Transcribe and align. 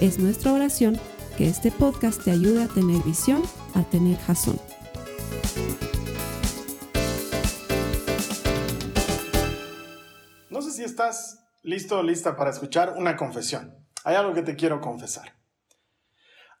Es 0.00 0.18
nuestra 0.18 0.52
oración 0.52 1.00
que 1.38 1.48
este 1.48 1.70
podcast 1.72 2.22
te 2.22 2.30
ayude 2.30 2.64
a 2.64 2.68
tener 2.68 3.02
visión, 3.02 3.42
a 3.72 3.82
tener 3.82 4.18
jazón. 4.18 4.60
No 10.50 10.60
sé 10.60 10.72
si 10.72 10.84
estás 10.84 11.42
listo 11.62 11.98
o 11.98 12.02
lista 12.02 12.36
para 12.36 12.50
escuchar 12.50 12.92
una 12.98 13.16
confesión. 13.16 13.74
Hay 14.04 14.16
algo 14.16 14.34
que 14.34 14.42
te 14.42 14.54
quiero 14.54 14.82
confesar. 14.82 15.34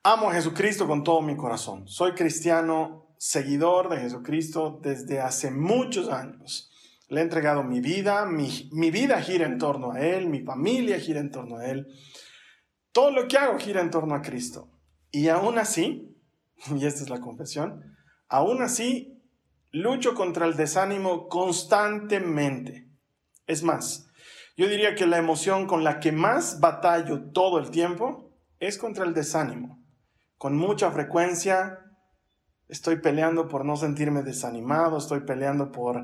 Amo 0.02 0.30
a 0.30 0.32
Jesucristo 0.32 0.86
con 0.86 1.04
todo 1.04 1.20
mi 1.20 1.36
corazón. 1.36 1.86
Soy 1.88 2.12
cristiano, 2.12 3.14
seguidor 3.18 3.90
de 3.90 3.98
Jesucristo 3.98 4.80
desde 4.82 5.20
hace 5.20 5.50
muchos 5.50 6.08
años. 6.08 6.70
Le 7.08 7.20
he 7.20 7.22
entregado 7.22 7.62
mi 7.62 7.80
vida, 7.80 8.24
mi, 8.24 8.70
mi 8.72 8.90
vida 8.90 9.20
gira 9.20 9.44
en 9.44 9.58
torno 9.58 9.92
a 9.92 10.00
Él, 10.00 10.26
mi 10.26 10.40
familia 10.40 10.98
gira 10.98 11.20
en 11.20 11.30
torno 11.30 11.58
a 11.58 11.66
Él. 11.66 11.86
Todo 12.96 13.10
lo 13.10 13.28
que 13.28 13.36
hago 13.36 13.58
gira 13.58 13.82
en 13.82 13.90
torno 13.90 14.14
a 14.14 14.22
Cristo. 14.22 14.70
Y 15.10 15.28
aún 15.28 15.58
así, 15.58 16.16
y 16.74 16.86
esta 16.86 17.02
es 17.02 17.10
la 17.10 17.20
confesión, 17.20 17.94
aún 18.26 18.62
así 18.62 19.22
lucho 19.70 20.14
contra 20.14 20.46
el 20.46 20.56
desánimo 20.56 21.28
constantemente. 21.28 22.88
Es 23.46 23.62
más, 23.62 24.08
yo 24.56 24.66
diría 24.66 24.94
que 24.94 25.06
la 25.06 25.18
emoción 25.18 25.66
con 25.66 25.84
la 25.84 26.00
que 26.00 26.10
más 26.10 26.58
batallo 26.58 27.32
todo 27.32 27.58
el 27.58 27.70
tiempo 27.70 28.30
es 28.60 28.78
contra 28.78 29.04
el 29.04 29.12
desánimo. 29.12 29.84
Con 30.38 30.56
mucha 30.56 30.90
frecuencia 30.90 31.78
estoy 32.66 32.96
peleando 33.00 33.46
por 33.46 33.66
no 33.66 33.76
sentirme 33.76 34.22
desanimado, 34.22 34.96
estoy 34.96 35.20
peleando 35.20 35.70
por 35.70 36.02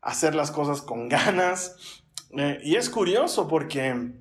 hacer 0.00 0.36
las 0.36 0.52
cosas 0.52 0.80
con 0.80 1.08
ganas. 1.08 2.04
Eh, 2.38 2.60
y 2.62 2.76
es 2.76 2.88
curioso 2.88 3.48
porque 3.48 4.12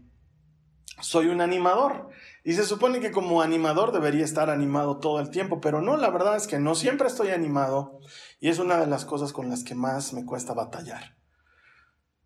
soy 1.01 1.27
un 1.27 1.41
animador. 1.41 2.09
Y 2.43 2.53
se 2.53 2.65
supone 2.65 2.99
que 2.99 3.11
como 3.11 3.41
animador 3.41 3.91
debería 3.91 4.23
estar 4.23 4.49
animado 4.49 4.99
todo 4.99 5.19
el 5.19 5.29
tiempo, 5.29 5.59
pero 5.61 5.81
no, 5.81 5.97
la 5.97 6.09
verdad 6.09 6.35
es 6.35 6.47
que 6.47 6.59
no 6.59 6.75
siempre 6.75 7.07
estoy 7.07 7.29
animado 7.29 7.99
y 8.39 8.49
es 8.49 8.59
una 8.59 8.77
de 8.77 8.87
las 8.87 9.05
cosas 9.05 9.33
con 9.33 9.49
las 9.49 9.63
que 9.63 9.75
más 9.75 10.13
me 10.13 10.25
cuesta 10.25 10.53
batallar. 10.53 11.17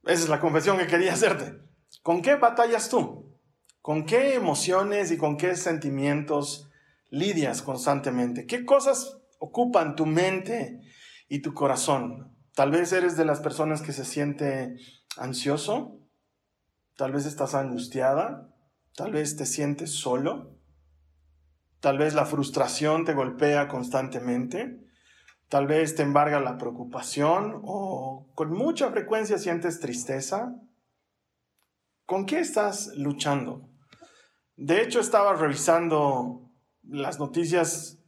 Esa 0.03 0.23
es 0.23 0.29
la 0.29 0.39
confesión 0.39 0.77
que 0.77 0.87
quería 0.87 1.13
hacerte. 1.13 1.57
¿Con 2.01 2.21
qué 2.21 2.35
batallas 2.35 2.89
tú? 2.89 3.37
¿Con 3.81 4.05
qué 4.05 4.35
emociones 4.35 5.11
y 5.11 5.17
con 5.17 5.37
qué 5.37 5.55
sentimientos 5.55 6.69
lidias 7.09 7.61
constantemente? 7.61 8.45
¿Qué 8.45 8.65
cosas 8.65 9.17
ocupan 9.39 9.95
tu 9.95 10.05
mente 10.05 10.81
y 11.27 11.41
tu 11.41 11.53
corazón? 11.53 12.35
Tal 12.55 12.71
vez 12.71 12.93
eres 12.93 13.17
de 13.17 13.25
las 13.25 13.39
personas 13.39 13.81
que 13.81 13.93
se 13.93 14.05
siente 14.05 14.77
ansioso, 15.17 15.99
tal 16.95 17.11
vez 17.11 17.25
estás 17.25 17.55
angustiada, 17.55 18.52
Tal 18.95 19.11
vez 19.11 19.35
te 19.35 19.45
sientes 19.45 19.91
solo. 19.91 20.59
Tal 21.79 21.97
vez 21.97 22.13
la 22.13 22.25
frustración 22.25 23.05
te 23.05 23.13
golpea 23.13 23.67
constantemente. 23.67 24.79
Tal 25.49 25.67
vez 25.67 25.95
te 25.95 26.03
embarga 26.03 26.39
la 26.39 26.57
preocupación 26.57 27.61
o 27.63 28.31
con 28.35 28.51
mucha 28.51 28.91
frecuencia 28.91 29.37
sientes 29.37 29.79
tristeza. 29.79 30.55
¿Con 32.05 32.25
qué 32.25 32.39
estás 32.39 32.95
luchando? 32.95 33.69
De 34.55 34.81
hecho, 34.81 34.99
estaba 34.99 35.33
revisando 35.33 36.51
las 36.83 37.19
noticias 37.19 37.99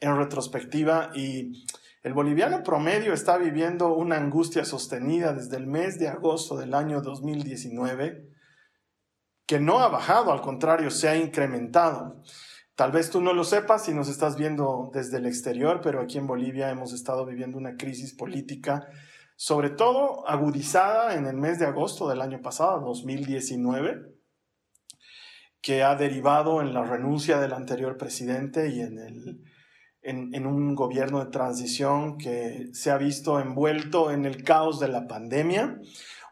en 0.00 0.16
retrospectiva 0.16 1.10
y 1.14 1.64
el 2.02 2.12
boliviano 2.12 2.62
promedio 2.62 3.14
está 3.14 3.38
viviendo 3.38 3.94
una 3.94 4.16
angustia 4.16 4.64
sostenida 4.66 5.32
desde 5.32 5.56
el 5.56 5.66
mes 5.66 5.98
de 5.98 6.08
agosto 6.08 6.56
del 6.56 6.74
año 6.74 7.00
2019 7.00 8.33
que 9.46 9.60
no 9.60 9.80
ha 9.80 9.88
bajado, 9.88 10.32
al 10.32 10.40
contrario, 10.40 10.90
se 10.90 11.08
ha 11.08 11.16
incrementado. 11.16 12.22
Tal 12.74 12.90
vez 12.90 13.10
tú 13.10 13.20
no 13.20 13.32
lo 13.32 13.44
sepas 13.44 13.84
si 13.84 13.94
nos 13.94 14.08
estás 14.08 14.36
viendo 14.36 14.90
desde 14.92 15.18
el 15.18 15.26
exterior, 15.26 15.80
pero 15.82 16.00
aquí 16.00 16.18
en 16.18 16.26
Bolivia 16.26 16.70
hemos 16.70 16.92
estado 16.92 17.24
viviendo 17.24 17.56
una 17.56 17.76
crisis 17.76 18.14
política, 18.14 18.88
sobre 19.36 19.70
todo 19.70 20.28
agudizada 20.28 21.14
en 21.14 21.26
el 21.26 21.36
mes 21.36 21.58
de 21.58 21.66
agosto 21.66 22.08
del 22.08 22.20
año 22.20 22.40
pasado, 22.40 22.80
2019, 22.80 24.14
que 25.60 25.82
ha 25.82 25.94
derivado 25.94 26.60
en 26.60 26.74
la 26.74 26.82
renuncia 26.82 27.38
del 27.38 27.52
anterior 27.52 27.96
presidente 27.96 28.68
y 28.70 28.80
en, 28.80 28.98
el, 28.98 29.44
en, 30.02 30.34
en 30.34 30.46
un 30.46 30.74
gobierno 30.74 31.24
de 31.24 31.30
transición 31.30 32.18
que 32.18 32.70
se 32.72 32.90
ha 32.90 32.98
visto 32.98 33.38
envuelto 33.38 34.10
en 34.10 34.24
el 34.24 34.42
caos 34.42 34.80
de 34.80 34.88
la 34.88 35.06
pandemia 35.06 35.78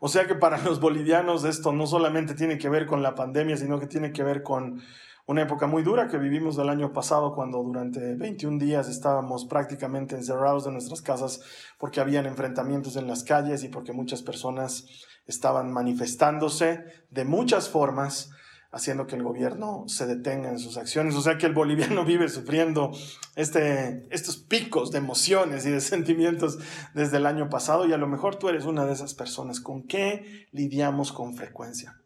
o 0.05 0.09
sea 0.09 0.27
que 0.27 0.35
para 0.35 0.59
los 0.65 0.81
bolivianos 0.81 1.45
esto 1.45 1.73
no 1.73 1.87
solamente 1.87 2.35
tiene 2.35 2.59
que 2.59 2.69
ver 2.69 2.87
con 2.87 3.05
la 3.05 3.15
pandemia, 3.15 3.57
sino 3.57 3.79
que 3.79 3.87
tiene 3.87 4.11
que 4.11 4.25
ver 4.25 4.43
con 4.43 4.83
una 5.27 5.43
época 5.43 5.69
muy 5.69 5.85
dura 5.85 6.09
que 6.09 6.19
vivimos 6.19 6.57
del 6.57 6.71
año 6.71 6.93
pasado 6.93 7.37
cuando 7.37 7.63
durante 7.63 8.17
21 8.17 8.59
días 8.59 8.89
estábamos 8.89 9.45
prácticamente 9.45 10.17
encerrados 10.17 10.65
de 10.65 10.73
nuestras 10.73 11.03
casas 11.03 11.41
porque 11.79 12.01
habían 12.01 12.27
enfrentamientos 12.27 12.97
en 12.97 13.07
las 13.07 13.23
calles 13.23 13.63
y 13.63 13.69
porque 13.69 13.93
muchas 13.93 14.23
personas 14.23 14.89
estaban 15.29 15.73
manifestándose 15.73 16.83
de 17.09 17.25
muchas 17.25 17.69
formas 17.69 18.33
haciendo 18.73 19.07
que 19.07 19.17
el 19.17 19.23
gobierno 19.23 19.85
se 19.87 20.07
detenga 20.07 20.49
en 20.49 20.59
sus 20.59 20.79
acciones. 20.79 21.15
O 21.15 21.21
sea 21.21 21.39
que 21.39 21.47
el 21.47 21.53
boliviano 21.53 22.05
vive 22.07 22.29
sufriendo 22.29 22.91
este, 23.37 24.07
estos 24.11 24.39
picos 24.39 24.91
de 24.91 24.99
emociones 24.99 25.65
y 25.67 25.71
de 25.71 25.81
sentimientos 25.83 26.59
desde 26.95 27.19
el 27.19 27.27
año 27.27 27.49
pasado 27.49 27.87
y 27.87 27.93
a 27.93 27.99
lo 27.99 28.09
mejor 28.09 28.37
tú 28.37 28.49
eres 28.49 28.65
una 28.65 28.87
de 28.87 28.95
esas 28.95 29.15
personas. 29.15 29.61
¿Con 29.61 29.87
qué 29.87 30.49
lidiamos 30.51 31.13
con 31.13 31.37
frecuencia? 31.37 32.01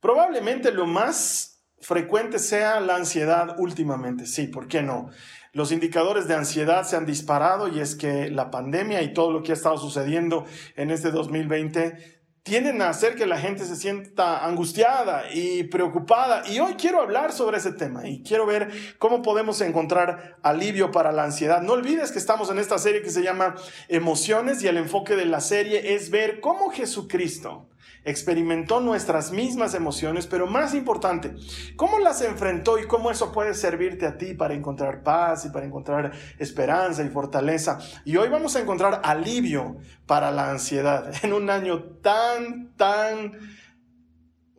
Probablemente 0.00 0.72
lo 0.72 0.86
más 0.86 1.66
frecuente 1.80 2.38
sea 2.38 2.80
la 2.80 2.96
ansiedad 2.96 3.56
últimamente. 3.58 4.26
Sí, 4.26 4.46
¿por 4.46 4.68
qué 4.68 4.82
no? 4.82 5.10
Los 5.52 5.72
indicadores 5.72 6.28
de 6.28 6.34
ansiedad 6.34 6.84
se 6.84 6.96
han 6.96 7.06
disparado 7.06 7.66
y 7.66 7.80
es 7.80 7.96
que 7.96 8.30
la 8.30 8.50
pandemia 8.50 9.02
y 9.02 9.12
todo 9.12 9.32
lo 9.32 9.42
que 9.42 9.50
ha 9.50 9.54
estado 9.54 9.78
sucediendo 9.78 10.46
en 10.76 10.90
este 10.90 11.10
2020 11.10 12.19
tienden 12.42 12.80
a 12.80 12.88
hacer 12.88 13.16
que 13.16 13.26
la 13.26 13.38
gente 13.38 13.64
se 13.64 13.76
sienta 13.76 14.44
angustiada 14.44 15.32
y 15.32 15.64
preocupada. 15.64 16.42
Y 16.48 16.58
hoy 16.60 16.74
quiero 16.74 17.00
hablar 17.00 17.32
sobre 17.32 17.58
ese 17.58 17.72
tema 17.72 18.08
y 18.08 18.22
quiero 18.22 18.46
ver 18.46 18.70
cómo 18.98 19.22
podemos 19.22 19.60
encontrar 19.60 20.38
alivio 20.42 20.90
para 20.90 21.12
la 21.12 21.24
ansiedad. 21.24 21.62
No 21.62 21.74
olvides 21.74 22.12
que 22.12 22.18
estamos 22.18 22.50
en 22.50 22.58
esta 22.58 22.78
serie 22.78 23.02
que 23.02 23.10
se 23.10 23.22
llama 23.22 23.56
Emociones 23.88 24.62
y 24.62 24.68
el 24.68 24.78
enfoque 24.78 25.16
de 25.16 25.26
la 25.26 25.40
serie 25.40 25.94
es 25.94 26.10
ver 26.10 26.40
cómo 26.40 26.70
Jesucristo 26.70 27.68
experimentó 28.04 28.80
nuestras 28.80 29.32
mismas 29.32 29.74
emociones, 29.74 30.26
pero 30.26 30.46
más 30.46 30.74
importante, 30.74 31.34
cómo 31.76 31.98
las 31.98 32.22
enfrentó 32.22 32.78
y 32.78 32.86
cómo 32.86 33.10
eso 33.10 33.32
puede 33.32 33.54
servirte 33.54 34.06
a 34.06 34.16
ti 34.16 34.34
para 34.34 34.54
encontrar 34.54 35.02
paz 35.02 35.44
y 35.44 35.50
para 35.50 35.66
encontrar 35.66 36.12
esperanza 36.38 37.02
y 37.02 37.08
fortaleza. 37.08 37.78
Y 38.04 38.16
hoy 38.16 38.28
vamos 38.28 38.56
a 38.56 38.60
encontrar 38.60 39.00
alivio 39.04 39.76
para 40.06 40.30
la 40.30 40.50
ansiedad 40.50 41.12
en 41.22 41.32
un 41.32 41.50
año 41.50 41.82
tan, 42.02 42.72
tan 42.76 43.32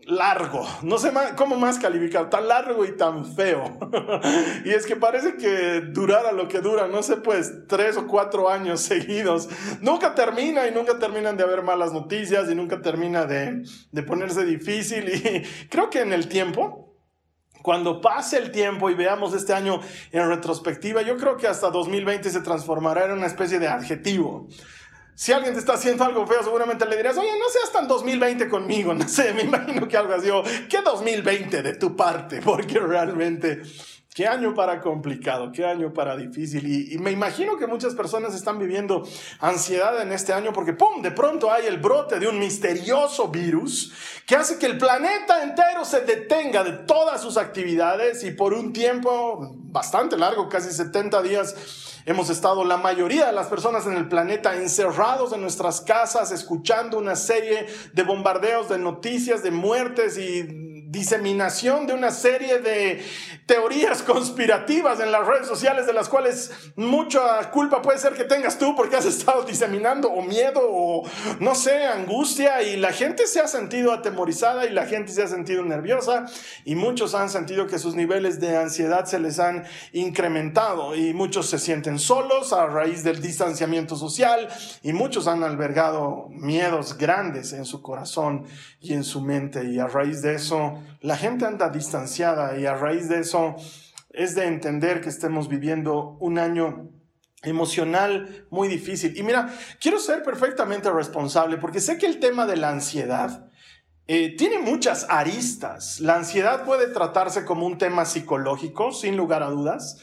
largo, 0.06 0.68
no 0.82 0.98
sé 0.98 1.12
cómo 1.36 1.58
más 1.58 1.80
calificar, 1.80 2.30
tan 2.30 2.48
largo 2.48 2.86
y 2.86 2.96
tan 2.98 3.26
feo. 3.26 3.78
y 4.66 4.70
es 4.70 4.86
que 4.86 4.96
parece 4.96 5.36
que 5.38 5.82
durara 5.82 6.32
lo 6.32 6.48
que 6.48 6.60
dura, 6.60 6.88
no 6.88 7.04
sé, 7.04 7.18
pues 7.18 7.68
tres 7.68 7.98
o 7.98 8.08
cuatro 8.08 8.50
años 8.50 8.82
seguidos. 8.82 9.50
Nunca 9.82 10.16
termina 10.16 10.68
y 10.68 10.72
nunca 10.72 11.00
terminan 11.00 11.38
de 11.38 11.44
haber 11.44 11.62
malas 11.62 11.94
noticias 11.94 12.50
y 12.50 12.56
nunca 12.56 12.82
termina 12.82 13.26
de, 13.26 13.64
de 13.92 14.04
ponerse 14.04 14.46
difícil. 14.46 15.10
Y 15.22 15.68
creo 15.68 15.90
que 15.90 16.02
en 16.02 16.14
el 16.14 16.28
tiempo... 16.28 16.88
Cuando 17.62 18.02
pase 18.02 18.40
el 18.40 18.50
tiempo 18.50 18.90
y 18.90 18.96
veamos 18.96 19.36
este 19.36 19.54
año 19.54 19.82
en 20.12 20.28
retrospectiva, 20.28 21.04
yo 21.04 21.16
creo 21.18 21.38
que 21.38 21.48
hasta 21.48 21.70
2020 21.70 22.32
se 22.32 22.42
transformará 22.42 23.06
en 23.06 23.12
una 23.12 23.28
especie 23.28 23.60
de 23.60 23.68
adjetivo. 23.68 24.48
Si 25.16 25.32
alguien 25.32 25.54
te 25.54 25.60
está 25.60 25.74
haciendo 25.74 26.04
algo 26.04 26.26
feo, 26.26 26.44
seguramente 26.44 26.86
le 26.86 26.96
dirías, 26.96 27.18
oye, 27.18 27.32
no 27.38 27.50
seas 27.50 27.72
tan 27.72 27.88
2020 27.88 28.50
conmigo, 28.50 28.94
no 28.96 29.08
sé, 29.08 29.34
me 29.34 29.44
imagino 29.44 29.88
que 29.88 29.98
algo 29.98 30.14
así, 30.14 30.30
o, 30.30 30.44
¿qué 30.70 30.82
2020 30.82 31.62
de 31.62 31.76
tu 31.76 31.96
parte? 31.96 32.42
Porque 32.44 32.80
realmente 32.80 33.62
Qué 34.14 34.28
año 34.28 34.54
para 34.54 34.82
complicado, 34.82 35.54
qué 35.54 35.64
año 35.64 35.94
para 35.94 36.18
difícil. 36.18 36.92
Y, 36.92 36.98
me 36.98 37.12
imagino 37.12 37.58
que 37.58 37.66
muchas 37.66 37.96
personas 37.96 38.36
están 38.36 38.60
viviendo 38.60 39.08
ansiedad 39.40 40.02
en 40.02 40.12
este 40.12 40.34
año 40.34 40.52
porque, 40.52 40.74
¡pum!, 40.74 41.02
de 41.02 41.12
pronto 41.12 41.50
hay 41.50 41.66
el 41.66 41.78
brote 41.78 42.20
de 42.20 42.28
un 42.28 42.38
misterioso 42.38 43.30
virus 43.30 43.94
que 44.26 44.36
hace 44.36 44.60
que 44.60 44.66
el 44.66 44.78
planeta 44.78 45.44
entero 45.44 45.86
se 45.86 46.02
detenga 46.02 46.62
de 46.66 46.74
todas 46.74 47.22
sus 47.22 47.38
actividades 47.38 48.26
y 48.26 48.32
por 48.32 48.54
un 48.54 48.74
tiempo 48.74 49.56
bastante 49.56 50.18
largo, 50.18 50.50
casi 50.50 50.74
70 50.74 51.22
días, 51.22 51.56
hemos 52.06 52.30
estado 52.30 52.64
la 52.64 52.78
mayoría 52.78 53.28
de 53.28 53.34
las 53.34 53.48
personas 53.48 53.86
en 53.86 53.94
el 53.94 54.08
planeta 54.08 54.56
encerrados 54.56 55.34
en 55.34 55.42
nuestras 55.42 55.82
casas, 55.82 56.32
escuchando 56.32 56.98
una 56.98 57.16
serie 57.16 57.68
de 57.94 58.04
bombardeos 58.04 58.70
de 58.70 58.78
noticias, 58.78 59.44
de 59.44 59.52
muertes 59.52 60.18
y 60.18 60.71
diseminación 60.92 61.88
de 61.88 61.94
una 61.94 62.12
serie 62.12 62.60
de 62.60 63.02
teorías 63.46 64.04
conspirativas 64.04 65.00
en 65.00 65.12
las 65.12 65.26
redes 65.26 65.48
sociales 65.48 65.86
de 65.86 65.94
las 65.94 66.10
cuales 66.10 66.52
mucha 66.76 67.50
culpa 67.52 67.82
puede 67.82 67.98
ser 67.98 68.14
que 68.14 68.26
tengas 68.26 68.60
tú 68.60 68.76
porque 68.76 68.98
has 68.98 69.06
estado 69.06 69.44
diseminando 69.44 70.10
o 70.10 70.22
miedo 70.22 70.60
o 70.64 71.04
no 71.40 71.56
sé, 71.56 71.86
angustia 71.86 72.62
y 72.62 72.76
la 72.76 72.92
gente 72.92 73.26
se 73.26 73.40
ha 73.40 73.48
sentido 73.48 73.94
atemorizada 73.94 74.66
y 74.66 74.72
la 74.72 74.86
gente 74.86 75.14
se 75.14 75.24
ha 75.24 75.28
sentido 75.28 75.64
nerviosa 75.64 76.26
y 76.66 76.76
muchos 76.76 77.16
han 77.16 77.30
sentido 77.30 77.68
que 77.68 77.80
sus 77.80 77.96
niveles 77.96 78.42
de 78.42 78.58
ansiedad 78.58 79.06
se 79.06 79.20
les 79.20 79.40
han 79.40 79.64
incrementado 79.94 80.94
y 80.96 81.14
muchos 81.14 81.50
se 81.50 81.58
sienten 81.58 82.00
solos 82.00 82.52
a 82.52 82.68
raíz 82.68 83.02
del 83.04 83.22
distanciamiento 83.22 83.96
social 83.96 84.50
y 84.84 84.92
muchos 84.92 85.28
han 85.28 85.44
albergado 85.44 86.28
miedos 86.32 86.98
grandes 86.98 87.54
en 87.54 87.64
su 87.64 87.82
corazón 87.82 88.46
y 88.82 88.94
en 88.94 89.06
su 89.06 89.22
mente 89.22 89.64
y 89.64 89.80
a 89.80 89.88
raíz 89.88 90.22
de 90.22 90.36
eso 90.36 90.81
la 91.02 91.18
gente 91.18 91.46
anda 91.46 91.70
distanciada 91.70 92.58
y 92.58 92.66
a 92.66 92.76
raíz 92.76 93.10
de 93.10 93.20
eso 93.20 93.56
es 94.10 94.36
de 94.36 94.46
entender 94.46 95.02
que 95.02 95.10
estemos 95.10 95.48
viviendo 95.48 96.18
un 96.20 96.38
año 96.40 96.90
emocional 97.44 98.46
muy 98.50 98.68
difícil. 98.68 99.18
Y 99.18 99.24
mira, 99.24 99.54
quiero 99.80 100.00
ser 100.00 100.24
perfectamente 100.24 100.92
responsable 100.92 101.58
porque 101.58 101.80
sé 101.80 101.98
que 101.98 102.06
el 102.06 102.20
tema 102.20 102.46
de 102.46 102.58
la 102.58 102.70
ansiedad 102.70 103.50
eh, 104.08 104.36
tiene 104.36 104.60
muchas 104.60 105.08
aristas. 105.10 106.00
La 106.00 106.16
ansiedad 106.16 106.66
puede 106.66 106.88
tratarse 106.88 107.46
como 107.46 107.66
un 107.66 107.78
tema 107.78 108.06
psicológico, 108.06 108.92
sin 108.92 109.16
lugar 109.16 109.44
a 109.44 109.50
dudas. 109.50 110.00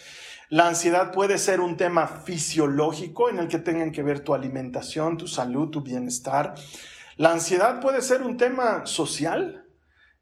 La 0.51 0.67
ansiedad 0.67 1.13
puede 1.13 1.37
ser 1.37 1.61
un 1.61 1.77
tema 1.77 2.07
fisiológico 2.07 3.29
en 3.29 3.39
el 3.39 3.49
que 3.49 3.59
tengan 3.59 3.93
que 3.93 4.03
ver 4.03 4.21
tu 4.21 4.33
alimentación, 4.33 5.19
tu 5.19 5.27
salud, 5.27 5.69
tu 5.69 5.83
bienestar. 5.83 6.55
La 7.17 7.33
ansiedad 7.33 7.81
puede 7.81 8.01
ser 8.01 8.23
un 8.23 8.39
tema 8.39 8.87
social, 8.87 9.68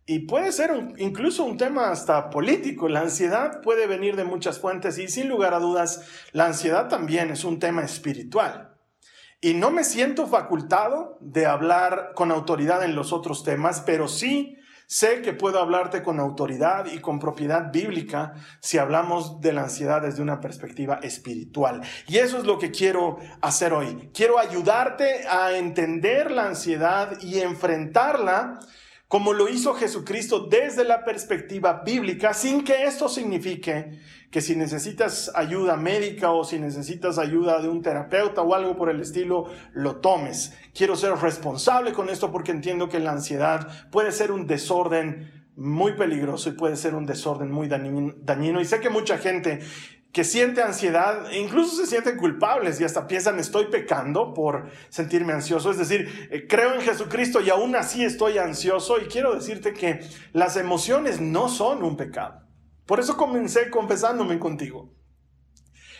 y 0.07 0.21
puede 0.21 0.53
ser 0.53 0.71
incluso 0.99 1.45
un 1.45 1.59
tema 1.59 1.91
hasta 1.91 2.31
político. 2.31 2.89
La 2.89 3.01
ansiedad 3.01 3.61
puede 3.61 3.89
venir 3.89 4.15
de 4.15 4.25
muchas 4.25 4.61
fuentes 4.61 4.99
y 4.99 5.09
sin 5.09 5.29
lugar 5.29 5.53
a 5.53 5.59
dudas, 5.59 6.07
la 6.33 6.47
ansiedad 6.47 6.89
también 6.89 7.31
es 7.31 7.43
un 7.43 7.59
tema 7.59 7.83
espiritual. 7.83 8.77
Y 9.41 9.55
no 9.55 9.71
me 9.71 9.83
siento 9.83 10.29
facultado 10.29 11.19
de 11.21 11.47
hablar 11.47 12.13
con 12.15 12.31
autoridad 12.31 12.85
en 12.85 12.95
los 12.95 13.13
otros 13.13 13.43
temas, 13.43 13.83
pero 13.85 14.07
sí 14.07 14.57
sé 14.87 15.23
que 15.23 15.33
puedo 15.33 15.59
hablarte 15.59 16.05
con 16.05 16.21
autoridad 16.21 16.87
y 16.87 17.01
con 17.01 17.19
propiedad 17.19 17.73
bíblica 17.73 18.35
si 18.61 18.79
hablamos 18.79 19.41
de 19.41 19.53
la 19.53 19.63
ansiedad 19.63 20.03
desde 20.03 20.23
una 20.23 20.41
perspectiva 20.41 21.01
espiritual. 21.03 21.83
Y 22.07 22.19
eso 22.19 22.39
es 22.39 22.45
lo 22.45 22.61
que 22.61 22.71
quiero 22.71 23.19
hacer 23.43 23.73
hoy. 23.73 24.11
Quiero 24.15 24.39
ayudarte 24.39 25.27
a 25.29 25.57
entender 25.57 26.31
la 26.31 26.47
ansiedad 26.47 27.21
y 27.21 27.41
enfrentarla 27.41 28.61
como 29.09 29.33
lo 29.33 29.49
hizo 29.49 29.75
Jesucristo 29.75 30.49
desde 30.51 30.85
la 30.85 31.05
perspectiva 31.05 31.83
bíblica, 31.85 32.35
sin 32.35 32.65
que 32.65 32.85
esto 32.85 33.09
signifique 33.09 34.01
que 34.31 34.41
si 34.41 34.57
necesitas 34.57 35.31
ayuda 35.35 35.77
médica 35.77 36.33
o 36.33 36.43
si 36.43 36.59
necesitas 36.59 37.19
ayuda 37.19 37.61
de 37.61 37.69
un 37.69 37.83
terapeuta 37.83 38.43
o 38.43 38.55
algo 38.55 38.77
por 38.77 38.91
el 38.91 39.01
estilo, 39.01 39.47
lo 39.73 39.97
tomes. 39.97 40.53
Quiero 40.75 40.97
ser 40.97 41.13
responsable 41.13 41.93
con 41.93 42.09
esto 42.09 42.33
porque 42.33 42.51
entiendo 42.51 42.89
que 42.89 42.99
la 42.99 43.13
ansiedad 43.13 43.69
puede 43.91 44.11
ser 44.11 44.33
un 44.33 44.47
desorden 44.47 45.47
muy 45.55 45.93
peligroso 45.93 46.51
y 46.51 46.53
puede 46.53 46.77
ser 46.77 46.95
un 46.95 47.07
desorden 47.07 47.51
muy 47.51 47.69
dañino. 47.69 48.61
Y 48.61 48.65
sé 48.65 48.81
que 48.81 48.91
mucha 48.91 49.19
gente 49.19 49.61
que 50.17 50.25
siente 50.25 50.63
ansiedad, 50.63 51.31
e 51.31 51.39
incluso 51.39 51.77
se 51.77 51.87
sienten 51.87 52.17
culpables 52.17 52.81
y 52.81 52.85
hasta 52.85 53.07
piensan 53.07 53.39
estoy 53.39 53.67
pecando 53.67 54.33
por 54.33 54.71
sentirme 54.89 55.35
ansioso. 55.35 55.71
Es 55.71 55.77
decir, 55.77 56.31
eh, 56.31 56.47
creo 56.49 56.73
en 56.73 56.81
Jesucristo 56.81 57.43
y 57.43 57.51
aún 57.51 57.77
así 57.77 58.03
estoy 58.03 58.39
ansioso 58.39 58.99
y 58.99 59.09
quiero 59.09 59.35
decirte 59.35 59.75
que 59.75 60.01
las 60.33 60.57
emociones 60.57 61.21
no 61.21 61.51
son 61.51 61.83
un 61.83 61.99
pecado. 61.99 62.41
Por 62.87 62.99
eso 62.99 63.19
comencé 63.19 63.69
confesándome 63.69 64.39
contigo. 64.39 64.91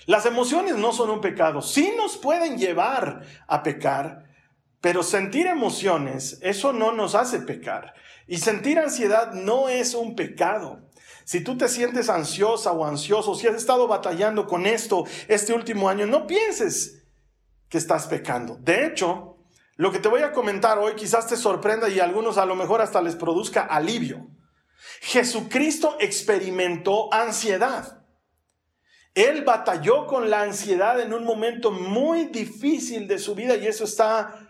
Las 0.07 0.25
emociones 0.25 0.77
no 0.77 0.95
son 0.95 1.11
un 1.11 1.21
pecado, 1.21 1.61
sí 1.61 1.93
nos 1.95 2.17
pueden 2.17 2.57
llevar 2.57 3.21
a 3.47 3.63
pecar, 3.63 4.31
pero 4.81 5.03
sentir 5.03 5.47
emociones, 5.47 6.39
eso 6.41 6.73
no 6.73 6.93
nos 6.93 7.15
hace 7.15 7.41
pecar. 7.41 7.93
Y 8.27 8.39
sentir 8.39 8.79
ansiedad 8.79 9.35
no 9.35 9.69
es 9.69 9.93
un 9.93 10.17
pecado. 10.17 10.86
Si 11.27 11.41
tú 11.41 11.59
te 11.59 11.69
sientes 11.69 12.09
ansiosa 12.09 12.71
o 12.71 12.85
ansioso, 12.85 13.35
si 13.35 13.49
has 13.49 13.57
estado 13.57 13.89
batallando 13.89 14.47
con 14.47 14.65
esto 14.65 15.05
este 15.27 15.53
último 15.53 15.89
año, 15.89 16.07
no 16.07 16.25
pienses 16.25 17.03
que 17.69 17.79
estás 17.79 18.07
pecando. 18.07 18.59
De 18.61 18.87
hecho, 18.87 19.37
lo 19.75 19.91
que 19.91 19.99
te 19.99 20.07
voy 20.07 20.23
a 20.23 20.31
comentar 20.31 20.79
hoy 20.79 20.95
quizás 20.95 21.27
te 21.27 21.37
sorprenda 21.37 21.89
y 21.89 21.99
a 21.99 22.05
algunos 22.05 22.39
a 22.39 22.47
lo 22.47 22.55
mejor 22.55 22.81
hasta 22.81 23.03
les 23.03 23.17
produzca 23.17 23.63
alivio. 23.63 24.29
Jesucristo 25.01 25.97
experimentó 25.99 27.13
ansiedad. 27.13 28.05
Él 29.13 29.43
batalló 29.43 30.07
con 30.07 30.31
la 30.31 30.43
ansiedad 30.43 31.01
en 31.01 31.13
un 31.13 31.25
momento 31.25 31.73
muy 31.73 32.27
difícil 32.27 33.09
de 33.09 33.19
su 33.19 33.35
vida 33.35 33.57
y 33.57 33.67
eso 33.67 33.83
está 33.83 34.49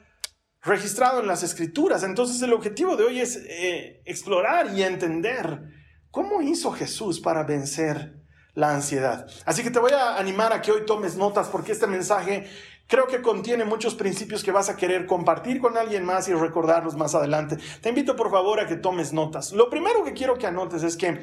registrado 0.61 1.21
en 1.21 1.27
las 1.27 1.43
escrituras. 1.43 2.03
Entonces 2.03 2.43
el 2.43 2.53
objetivo 2.53 2.99
de 2.99 3.05
hoy 3.05 3.21
es 3.23 3.37
eh, 3.47 4.03
explorar 4.05 4.75
y 4.77 4.83
entender 4.83 5.76
¿Cómo 6.17 6.41
hizo 6.41 6.73
Jesús 6.73 7.21
para 7.21 7.43
vencer 7.43 8.15
la 8.55 8.71
ansiedad? 8.71 9.27
Así 9.45 9.63
que 9.63 9.71
te 9.71 9.79
voy 9.79 9.93
a 9.93 10.17
animar 10.17 10.51
a 10.55 10.63
que 10.63 10.73
hoy 10.73 10.87
tomes 10.87 11.15
notas 11.17 11.49
porque 11.49 11.73
este 11.73 11.87
mensaje 11.87 12.49
creo 12.87 13.07
que 13.07 13.21
contiene 13.21 13.67
muchos 13.67 13.95
principios 13.95 14.43
que 14.43 14.51
vas 14.51 14.71
a 14.71 14.77
querer 14.77 15.05
compartir 15.05 15.61
con 15.61 15.77
alguien 15.77 16.07
más 16.07 16.27
y 16.29 16.33
recordarlos 16.33 16.97
más 16.97 17.15
adelante. 17.15 17.59
Te 17.83 17.91
invito 17.91 18.17
por 18.17 18.31
favor 18.31 18.61
a 18.61 18.67
que 18.67 18.77
tomes 18.77 19.13
notas. 19.13 19.53
Lo 19.53 19.69
primero 19.69 20.05
que 20.05 20.15
quiero 20.15 20.39
que 20.39 20.47
anotes 20.47 20.85
es 20.85 20.97
que 20.97 21.21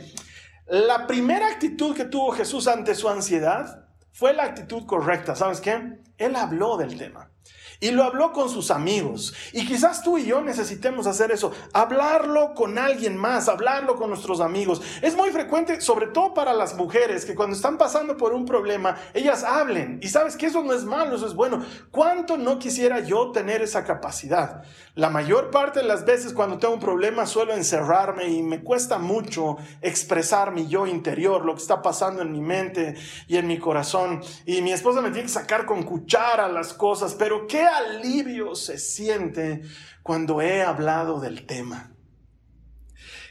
la 0.67 1.07
primera 1.07 1.47
actitud 1.47 1.95
que 1.95 2.05
tuvo 2.05 2.31
Jesús 2.31 2.67
ante 2.67 2.93
su 2.93 3.09
ansiedad 3.09 3.87
fue 4.11 4.35
la 4.35 4.43
actitud 4.43 4.85
correcta. 4.85 5.35
¿Sabes 5.35 5.59
qué? 5.59 6.03
Él 6.19 6.35
habló 6.35 6.77
del 6.77 6.99
tema. 6.99 7.31
Y 7.79 7.91
lo 7.91 8.03
habló 8.03 8.31
con 8.31 8.49
sus 8.49 8.71
amigos. 8.71 9.33
Y 9.51 9.65
quizás 9.65 10.03
tú 10.03 10.17
y 10.17 10.25
yo 10.25 10.41
necesitemos 10.41 11.07
hacer 11.07 11.31
eso, 11.31 11.51
hablarlo 11.73 12.53
con 12.53 12.77
alguien 12.77 13.17
más, 13.17 13.49
hablarlo 13.49 13.95
con 13.95 14.09
nuestros 14.09 14.39
amigos. 14.39 14.81
Es 15.01 15.15
muy 15.15 15.31
frecuente, 15.31 15.81
sobre 15.81 16.07
todo 16.07 16.33
para 16.33 16.53
las 16.53 16.75
mujeres, 16.75 17.25
que 17.25 17.35
cuando 17.35 17.55
están 17.55 17.77
pasando 17.77 18.17
por 18.17 18.33
un 18.33 18.45
problema, 18.45 18.97
ellas 19.13 19.43
hablen. 19.43 19.99
Y 20.01 20.09
sabes 20.09 20.37
que 20.37 20.47
eso 20.47 20.63
no 20.63 20.73
es 20.73 20.85
malo, 20.85 21.15
eso 21.15 21.27
es 21.27 21.33
bueno. 21.33 21.63
¿Cuánto 21.91 22.37
no 22.37 22.59
quisiera 22.59 22.99
yo 22.99 23.31
tener 23.31 23.61
esa 23.61 23.83
capacidad? 23.83 24.63
La 24.95 25.09
mayor 25.09 25.49
parte 25.49 25.79
de 25.79 25.87
las 25.87 26.05
veces 26.05 26.33
cuando 26.33 26.59
tengo 26.59 26.73
un 26.75 26.79
problema 26.79 27.25
suelo 27.25 27.53
encerrarme 27.53 28.27
y 28.27 28.43
me 28.43 28.63
cuesta 28.63 28.99
mucho 28.99 29.57
expresar 29.81 30.51
mi 30.51 30.67
yo 30.67 30.85
interior, 30.85 31.43
lo 31.45 31.55
que 31.55 31.61
está 31.61 31.81
pasando 31.81 32.21
en 32.21 32.31
mi 32.31 32.41
mente 32.41 32.95
y 33.27 33.37
en 33.37 33.47
mi 33.47 33.57
corazón. 33.57 34.21
Y 34.45 34.61
mi 34.61 34.71
esposa 34.71 35.01
me 35.01 35.09
tiene 35.09 35.23
que 35.23 35.33
sacar 35.33 35.65
con 35.65 35.83
cuchara 35.83 36.47
las 36.47 36.73
cosas, 36.73 37.15
pero 37.15 37.47
qué 37.47 37.62
alivio 37.65 38.55
se 38.55 38.77
siente 38.77 39.61
cuando 40.01 40.41
he 40.41 40.63
hablado 40.63 41.19
del 41.19 41.45
tema. 41.45 41.91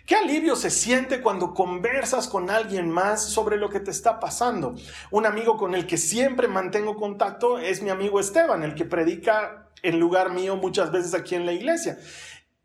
Qué 0.07 0.17
alivio 0.17 0.57
se 0.57 0.71
siente 0.71 1.23
cuando 1.23 1.55
conversas 1.55 2.27
con 2.27 2.51
alguien 2.51 2.91
más 2.91 3.25
sobre 3.25 3.57
lo 3.57 3.71
que 3.71 3.81
te 3.81 3.93
está 3.93 4.19
pasando. 4.19 4.75
Un 5.11 5.27
amigo 5.27 5.57
con 5.57 5.75
el 5.75 5.87
que 5.87 5.97
siempre 5.97 6.49
mantengo 6.49 6.97
contacto 6.97 7.59
es 7.59 7.83
mi 7.83 7.91
amigo 7.91 8.19
Esteban, 8.19 8.65
el 8.65 8.75
que 8.75 8.85
predica 8.85 9.71
en 9.83 10.01
lugar 10.01 10.33
mío 10.33 10.57
muchas 10.57 10.91
veces 10.91 11.15
aquí 11.15 11.35
en 11.35 11.47
la 11.47 11.53
iglesia 11.53 11.99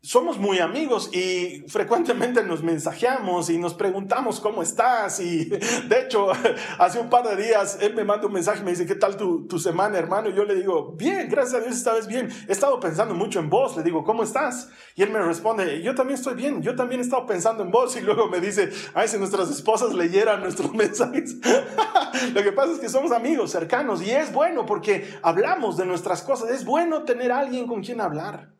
somos 0.00 0.38
muy 0.38 0.60
amigos 0.60 1.10
y 1.12 1.64
frecuentemente 1.68 2.44
nos 2.44 2.62
mensajeamos 2.62 3.50
y 3.50 3.58
nos 3.58 3.74
preguntamos 3.74 4.38
cómo 4.38 4.62
estás. 4.62 5.18
Y 5.18 5.46
de 5.46 6.00
hecho, 6.00 6.28
hace 6.78 7.00
un 7.00 7.10
par 7.10 7.28
de 7.28 7.42
días 7.42 7.78
él 7.80 7.94
me 7.94 8.04
manda 8.04 8.26
un 8.26 8.32
mensaje 8.32 8.60
y 8.60 8.64
me 8.64 8.70
dice, 8.70 8.86
¿qué 8.86 8.94
tal 8.94 9.16
tu, 9.16 9.48
tu, 9.48 9.58
semana, 9.58 9.98
hermano? 9.98 10.30
Y 10.30 10.34
yo 10.34 10.44
le 10.44 10.54
digo, 10.54 10.92
bien, 10.92 11.28
gracias 11.28 11.60
a 11.60 11.64
Dios, 11.64 11.76
esta 11.76 11.94
vez 11.94 12.06
bien. 12.06 12.28
He 12.46 12.52
estado 12.52 12.78
pensando 12.78 13.14
mucho 13.14 13.40
en 13.40 13.50
vos. 13.50 13.76
Le 13.76 13.82
digo, 13.82 14.04
¿cómo 14.04 14.22
estás? 14.22 14.70
Y 14.94 15.02
él 15.02 15.10
me 15.10 15.20
responde, 15.20 15.82
yo 15.82 15.94
también 15.96 16.16
estoy 16.16 16.34
bien, 16.34 16.62
yo 16.62 16.76
también 16.76 17.00
he 17.00 17.04
estado 17.04 17.26
pensando 17.26 17.64
en 17.64 17.72
vos. 17.72 17.96
Y 17.96 18.00
luego 18.00 18.28
me 18.28 18.40
dice, 18.40 18.70
ay, 18.94 19.08
si 19.08 19.18
nuestras 19.18 19.50
esposas 19.50 19.94
leyeran 19.94 20.40
nuestros 20.40 20.72
mensajes. 20.74 21.36
Lo 22.34 22.42
que 22.42 22.52
pasa 22.52 22.72
es 22.72 22.78
que 22.78 22.88
somos 22.88 23.10
amigos 23.10 23.50
cercanos 23.50 24.00
y 24.00 24.10
es 24.10 24.32
bueno 24.32 24.64
porque 24.64 25.18
hablamos 25.22 25.76
de 25.76 25.86
nuestras 25.86 26.22
cosas. 26.22 26.50
Es 26.50 26.64
bueno 26.64 27.02
tener 27.02 27.32
alguien 27.32 27.66
con 27.66 27.82
quien 27.82 28.00
hablar. 28.00 28.57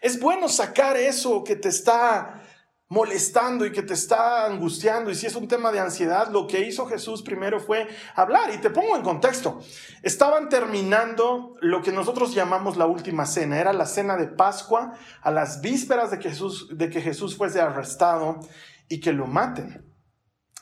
Es 0.00 0.20
bueno 0.20 0.48
sacar 0.48 0.96
eso 0.96 1.44
que 1.44 1.56
te 1.56 1.68
está 1.68 2.42
molestando 2.88 3.66
y 3.66 3.72
que 3.72 3.82
te 3.82 3.92
está 3.92 4.46
angustiando 4.46 5.10
y 5.10 5.14
si 5.14 5.26
es 5.26 5.36
un 5.36 5.46
tema 5.46 5.70
de 5.70 5.78
ansiedad, 5.78 6.28
lo 6.28 6.46
que 6.46 6.60
hizo 6.60 6.86
Jesús 6.86 7.22
primero 7.22 7.60
fue 7.60 7.86
hablar. 8.14 8.52
Y 8.54 8.58
te 8.58 8.70
pongo 8.70 8.96
en 8.96 9.02
contexto. 9.02 9.60
Estaban 10.02 10.48
terminando 10.48 11.56
lo 11.60 11.82
que 11.82 11.92
nosotros 11.92 12.34
llamamos 12.34 12.76
la 12.76 12.86
última 12.86 13.26
cena. 13.26 13.60
Era 13.60 13.72
la 13.72 13.86
cena 13.86 14.16
de 14.16 14.26
Pascua 14.26 14.94
a 15.20 15.30
las 15.30 15.60
vísperas 15.60 16.10
de 16.10 16.18
que 16.18 16.30
Jesús, 16.30 16.68
de 16.76 16.88
que 16.88 17.02
Jesús 17.02 17.36
fuese 17.36 17.60
arrestado 17.60 18.40
y 18.88 19.00
que 19.00 19.12
lo 19.12 19.26
maten. 19.26 19.84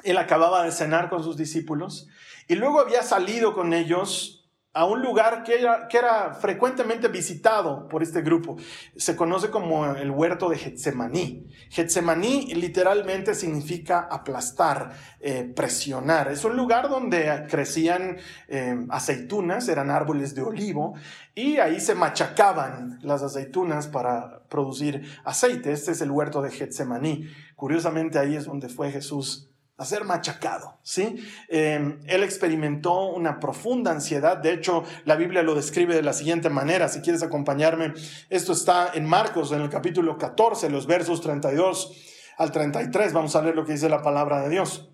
Él 0.02 0.18
acababa 0.18 0.64
de 0.64 0.72
cenar 0.72 1.08
con 1.08 1.22
sus 1.22 1.36
discípulos 1.36 2.08
y 2.48 2.54
luego 2.56 2.80
había 2.80 3.02
salido 3.02 3.54
con 3.54 3.72
ellos 3.72 4.35
a 4.76 4.84
un 4.84 5.00
lugar 5.00 5.42
que 5.42 5.54
era, 5.54 6.34
frecuentemente 6.34 7.08
visitado 7.08 7.88
por 7.88 8.02
este 8.02 8.20
grupo. 8.20 8.56
Se 8.94 9.16
conoce 9.16 9.50
como 9.50 9.86
el 9.86 10.10
huerto 10.10 10.50
de 10.50 10.58
Getsemaní. 10.58 11.46
Getsemaní 11.70 12.54
literalmente 12.54 13.34
significa 13.34 14.00
aplastar, 14.10 14.92
eh, 15.18 15.50
presionar. 15.56 16.30
Es 16.30 16.44
un 16.44 16.58
lugar 16.58 16.90
donde 16.90 17.46
crecían 17.48 18.18
eh, 18.48 18.76
aceitunas, 18.90 19.66
eran 19.68 19.90
árboles 19.90 20.34
de 20.34 20.42
olivo, 20.42 20.92
y 21.34 21.56
ahí 21.56 21.80
se 21.80 21.94
machacaban 21.94 22.98
las 23.00 23.22
aceitunas 23.22 23.88
para 23.88 24.42
producir 24.50 25.10
aceite. 25.24 25.72
Este 25.72 25.92
es 25.92 26.02
el 26.02 26.10
huerto 26.10 26.42
de 26.42 26.50
Getsemaní. 26.50 27.30
Curiosamente 27.54 28.18
ahí 28.18 28.36
es 28.36 28.44
donde 28.44 28.68
fue 28.68 28.90
Jesús 28.92 29.48
a 29.78 29.84
ser 29.84 30.04
machacado, 30.04 30.78
¿sí? 30.82 31.16
Em, 31.48 32.00
él 32.06 32.22
experimentó 32.22 33.08
una 33.08 33.38
profunda 33.38 33.90
ansiedad, 33.90 34.38
de 34.38 34.54
hecho 34.54 34.84
la 35.04 35.16
Biblia 35.16 35.42
lo 35.42 35.54
describe 35.54 35.94
de 35.94 36.02
la 36.02 36.14
siguiente 36.14 36.48
manera, 36.48 36.88
si 36.88 37.00
quieres 37.00 37.22
acompañarme, 37.22 37.92
esto 38.30 38.52
está 38.52 38.90
en 38.94 39.04
Marcos, 39.04 39.52
en 39.52 39.60
el 39.60 39.68
capítulo 39.68 40.16
14, 40.16 40.70
los 40.70 40.86
versos 40.86 41.20
32 41.20 41.92
al 42.38 42.52
33, 42.52 43.12
vamos 43.12 43.36
a 43.36 43.42
leer 43.42 43.54
lo 43.54 43.66
que 43.66 43.72
dice 43.72 43.88
la 43.88 44.02
palabra 44.02 44.42
de 44.42 44.48
Dios. 44.48 44.90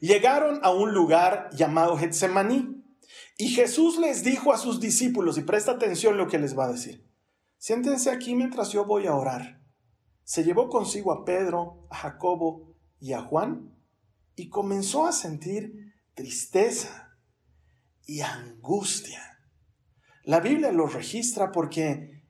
Llegaron 0.00 0.60
a 0.62 0.70
un 0.70 0.92
lugar 0.92 1.50
llamado 1.52 1.96
Getsemaní 1.96 2.82
y 3.36 3.48
Jesús 3.48 3.98
les 3.98 4.24
dijo 4.24 4.52
a 4.52 4.58
sus 4.58 4.80
discípulos, 4.80 5.36
y 5.36 5.42
presta 5.42 5.72
atención 5.72 6.16
lo 6.16 6.26
que 6.26 6.38
les 6.38 6.58
va 6.58 6.64
a 6.64 6.72
decir, 6.72 7.06
siéntense 7.58 8.10
aquí 8.10 8.34
mientras 8.34 8.72
yo 8.72 8.86
voy 8.86 9.06
a 9.06 9.14
orar. 9.14 9.60
Se 10.22 10.42
llevó 10.42 10.70
consigo 10.70 11.12
a 11.12 11.26
Pedro, 11.26 11.86
a 11.90 11.96
Jacobo 11.96 12.74
y 12.98 13.12
a 13.12 13.20
Juan 13.20 13.73
y 14.36 14.48
comenzó 14.48 15.06
a 15.06 15.12
sentir 15.12 15.94
tristeza 16.14 17.18
y 18.06 18.20
angustia. 18.20 19.22
La 20.24 20.40
Biblia 20.40 20.72
lo 20.72 20.86
registra 20.86 21.52
porque 21.52 22.22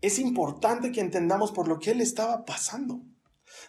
es 0.00 0.18
importante 0.18 0.90
que 0.90 1.00
entendamos 1.00 1.52
por 1.52 1.68
lo 1.68 1.78
que 1.78 1.92
él 1.92 2.00
estaba 2.00 2.44
pasando. 2.44 3.02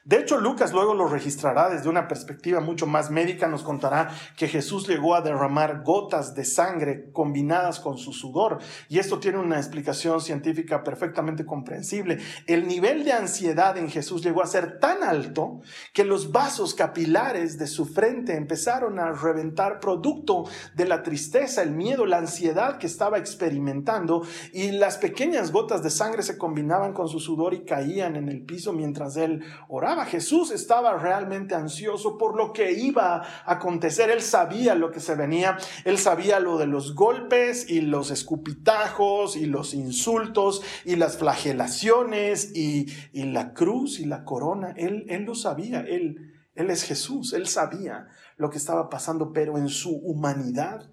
De 0.06 0.20
hecho, 0.20 0.38
Lucas 0.38 0.74
luego 0.74 0.94
lo 0.94 1.08
registrará 1.08 1.70
desde 1.70 1.88
una 1.88 2.10
perspectiva 2.10 2.60
mucho 2.60 2.86
más 2.86 3.10
médica, 3.10 3.48
nos 3.48 3.64
contará 3.64 4.10
que 4.36 4.50
Jesús 4.50 4.86
llegó 4.86 5.16
a 5.16 5.22
derramar 5.22 5.82
gotas 5.82 6.36
de 6.36 6.44
sangre 6.44 7.10
combinadas 7.14 7.80
con 7.80 7.98
su 7.98 8.12
sudor, 8.12 8.60
y 8.90 9.00
esto 9.00 9.20
tiene 9.20 9.38
una 9.38 9.56
explicación 9.56 10.20
científica 10.20 10.84
perfectamente 10.84 11.46
comprensible. 11.46 12.18
El 12.48 12.68
nivel 12.68 13.06
de 13.06 13.14
ansiedad 13.14 13.78
en 13.78 13.90
Jesús 13.90 14.22
llegó 14.22 14.44
a 14.44 14.48
ser 14.48 14.78
tan 14.78 15.04
alto 15.04 15.62
que 15.94 16.04
los 16.04 16.34
vasos 16.34 16.74
capilares 16.74 17.58
de 17.58 17.68
su 17.68 17.86
frente 17.86 18.36
empezaron 18.36 19.00
a 19.00 19.14
reventar 19.14 19.80
producto 19.80 20.44
de 20.76 20.86
la 20.86 21.02
tristeza, 21.02 21.64
el 21.64 21.72
miedo, 21.72 22.06
la 22.06 22.18
ansiedad 22.18 22.78
que 22.78 22.88
estaba 22.88 23.20
experimentando, 23.20 24.28
y 24.52 24.72
las 24.72 24.98
pequeñas 24.98 25.54
gotas 25.54 25.82
de 25.82 25.90
sangre 25.90 26.24
se 26.24 26.38
combinaban 26.38 26.92
con 26.92 27.08
su 27.08 27.22
sudor 27.22 27.54
y 27.54 27.64
caían 27.64 28.18
en 28.18 28.28
el 28.28 28.44
piso 28.44 28.74
mientras 28.74 29.16
él 29.16 29.42
oraba. 29.70 29.93
Jesús 30.06 30.52
estaba 30.52 30.98
realmente 30.98 31.56
ansioso 31.56 32.18
por 32.18 32.36
lo 32.36 32.52
que 32.52 32.72
iba 32.74 33.18
a 33.18 33.54
acontecer. 33.54 34.10
Él 34.10 34.22
sabía 34.22 34.76
lo 34.76 34.92
que 34.92 35.00
se 35.00 35.16
venía. 35.16 35.58
Él 35.86 35.98
sabía 35.98 36.40
lo 36.40 36.58
de 36.58 36.68
los 36.68 36.96
golpes 36.96 37.70
y 37.70 37.82
los 37.82 38.12
escupitajos 38.12 39.36
y 39.36 39.46
los 39.46 39.74
insultos 39.74 40.62
y 40.84 40.96
las 40.96 41.18
flagelaciones 41.18 42.52
y, 42.56 42.88
la 43.14 43.54
cruz 43.54 44.00
y 44.00 44.06
la 44.06 44.24
corona. 44.26 44.74
Él, 44.76 45.06
él 45.10 45.24
lo 45.24 45.36
sabía. 45.36 45.82
Él, 45.82 46.34
él 46.56 46.70
es 46.70 46.84
Jesús. 46.84 47.34
Él 47.34 47.48
sabía 47.48 48.08
lo 48.38 48.50
que 48.50 48.58
estaba 48.58 48.90
pasando, 48.90 49.32
pero 49.32 49.58
en 49.58 49.70
su 49.70 49.96
humanidad, 49.96 50.90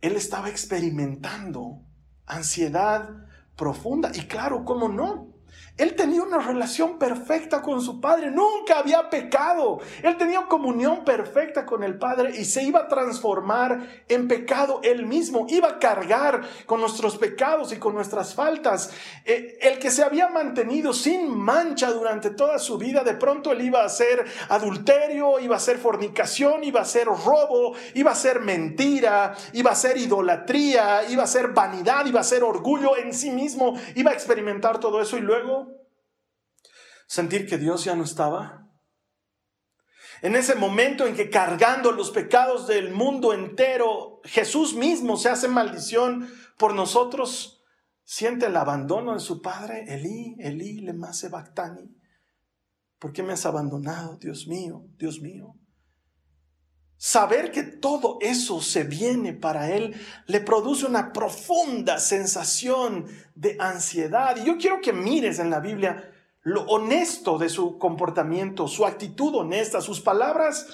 él 0.00 0.16
estaba 0.16 0.48
experimentando 0.50 1.80
ansiedad 2.26 3.10
profunda. 3.56 4.10
Y 4.14 4.26
claro, 4.26 4.64
¿cómo 4.64 4.88
no? 4.88 5.33
Él 5.76 5.96
tenía 5.96 6.22
una 6.22 6.38
relación 6.38 7.00
perfecta 7.00 7.60
con 7.60 7.80
su 7.82 8.00
Padre, 8.00 8.30
nunca 8.30 8.78
había 8.78 9.10
pecado. 9.10 9.80
Él 10.04 10.16
tenía 10.16 10.42
comunión 10.42 11.04
perfecta 11.04 11.66
con 11.66 11.82
el 11.82 11.98
Padre 11.98 12.30
y 12.38 12.44
se 12.44 12.62
iba 12.62 12.80
a 12.80 12.88
transformar 12.88 14.04
en 14.08 14.28
pecado 14.28 14.78
él 14.84 15.04
mismo, 15.04 15.46
iba 15.48 15.68
a 15.68 15.78
cargar 15.80 16.42
con 16.66 16.80
nuestros 16.80 17.16
pecados 17.16 17.72
y 17.72 17.78
con 17.78 17.92
nuestras 17.92 18.34
faltas. 18.34 18.92
Eh, 19.24 19.58
el 19.62 19.80
que 19.80 19.90
se 19.90 20.04
había 20.04 20.28
mantenido 20.28 20.92
sin 20.92 21.36
mancha 21.36 21.90
durante 21.90 22.30
toda 22.30 22.60
su 22.60 22.78
vida, 22.78 23.02
de 23.02 23.14
pronto 23.14 23.50
él 23.50 23.62
iba 23.62 23.84
a 23.84 23.88
ser 23.88 24.24
adulterio, 24.50 25.40
iba 25.40 25.56
a 25.56 25.60
ser 25.60 25.78
fornicación, 25.78 26.62
iba 26.62 26.82
a 26.82 26.84
ser 26.84 27.06
robo, 27.06 27.74
iba 27.94 28.12
a 28.12 28.14
ser 28.14 28.40
mentira, 28.40 29.34
iba 29.52 29.72
a 29.72 29.74
ser 29.74 29.96
idolatría, 29.96 31.02
iba 31.08 31.24
a 31.24 31.26
ser 31.26 31.48
vanidad, 31.48 32.06
iba 32.06 32.20
a 32.20 32.24
ser 32.24 32.44
orgullo 32.44 32.96
en 32.96 33.12
sí 33.12 33.32
mismo, 33.32 33.74
iba 33.96 34.12
a 34.12 34.14
experimentar 34.14 34.78
todo 34.78 35.02
eso 35.02 35.16
y 35.16 35.20
luego 35.20 35.63
sentir 37.14 37.46
que 37.46 37.58
Dios 37.58 37.84
ya 37.84 37.94
no 37.94 38.02
estaba. 38.02 38.68
En 40.20 40.34
ese 40.34 40.56
momento 40.56 41.06
en 41.06 41.14
que 41.14 41.30
cargando 41.30 41.92
los 41.92 42.10
pecados 42.10 42.66
del 42.66 42.92
mundo 42.92 43.32
entero, 43.32 44.20
Jesús 44.24 44.74
mismo 44.74 45.16
se 45.16 45.28
hace 45.28 45.46
maldición 45.46 46.28
por 46.58 46.74
nosotros, 46.74 47.62
siente 48.02 48.46
el 48.46 48.56
abandono 48.56 49.14
de 49.14 49.20
su 49.20 49.40
Padre, 49.40 49.84
Elí, 49.86 50.34
Elí, 50.40 50.80
lemase 50.80 51.28
bactani. 51.28 51.96
¿Por 52.98 53.12
qué 53.12 53.22
me 53.22 53.34
has 53.34 53.46
abandonado, 53.46 54.16
Dios 54.16 54.48
mío, 54.48 54.86
Dios 54.96 55.20
mío? 55.20 55.54
Saber 56.96 57.52
que 57.52 57.62
todo 57.62 58.18
eso 58.22 58.60
se 58.60 58.82
viene 58.82 59.34
para 59.34 59.70
él 59.70 59.94
le 60.26 60.40
produce 60.40 60.86
una 60.86 61.12
profunda 61.12 61.98
sensación 61.98 63.06
de 63.34 63.56
ansiedad. 63.60 64.36
Y 64.36 64.44
yo 64.44 64.56
quiero 64.56 64.80
que 64.80 64.92
mires 64.92 65.38
en 65.38 65.50
la 65.50 65.60
Biblia 65.60 66.10
lo 66.44 66.62
honesto 66.66 67.38
de 67.38 67.48
su 67.48 67.78
comportamiento, 67.78 68.68
su 68.68 68.86
actitud 68.86 69.34
honesta, 69.34 69.80
sus 69.80 70.00
palabras 70.00 70.68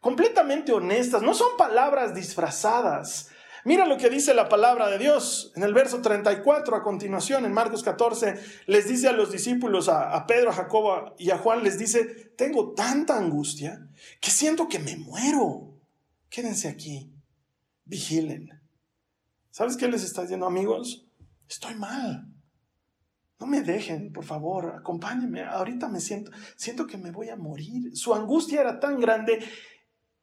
completamente 0.00 0.72
honestas, 0.72 1.20
no 1.22 1.34
son 1.34 1.56
palabras 1.58 2.14
disfrazadas. 2.14 3.30
Mira 3.64 3.84
lo 3.86 3.98
que 3.98 4.08
dice 4.08 4.32
la 4.34 4.48
palabra 4.48 4.88
de 4.88 4.98
Dios 4.98 5.52
en 5.56 5.64
el 5.64 5.74
verso 5.74 6.00
34 6.00 6.76
a 6.76 6.84
continuación, 6.84 7.44
en 7.44 7.52
Marcos 7.52 7.82
14, 7.82 8.40
les 8.66 8.86
dice 8.86 9.08
a 9.08 9.12
los 9.12 9.32
discípulos, 9.32 9.88
a, 9.88 10.24
Pedro, 10.28 10.50
a 10.50 10.54
Jacobo 10.54 11.16
y 11.18 11.30
a 11.30 11.38
Juan, 11.38 11.64
les 11.64 11.76
dice, 11.76 12.04
tengo 12.36 12.74
tanta 12.74 13.18
angustia 13.18 13.88
que 14.20 14.30
siento 14.30 14.68
que 14.68 14.78
me 14.78 14.96
muero. 14.96 15.74
Quédense 16.30 16.68
aquí, 16.68 17.12
vigilen. 17.84 18.50
¿Sabes 19.50 19.76
qué 19.76 19.88
les 19.88 20.04
está 20.04 20.22
diciendo, 20.22 20.46
amigos? 20.46 21.04
Estoy 21.48 21.74
mal. 21.74 22.35
No 23.38 23.46
me 23.46 23.60
dejen, 23.60 24.12
por 24.12 24.24
favor, 24.24 24.74
acompáñenme. 24.78 25.44
Ahorita 25.44 25.88
me 25.88 26.00
siento, 26.00 26.30
siento 26.56 26.86
que 26.86 26.96
me 26.96 27.10
voy 27.10 27.28
a 27.28 27.36
morir. 27.36 27.94
Su 27.94 28.14
angustia 28.14 28.62
era 28.62 28.80
tan 28.80 28.98
grande 28.98 29.44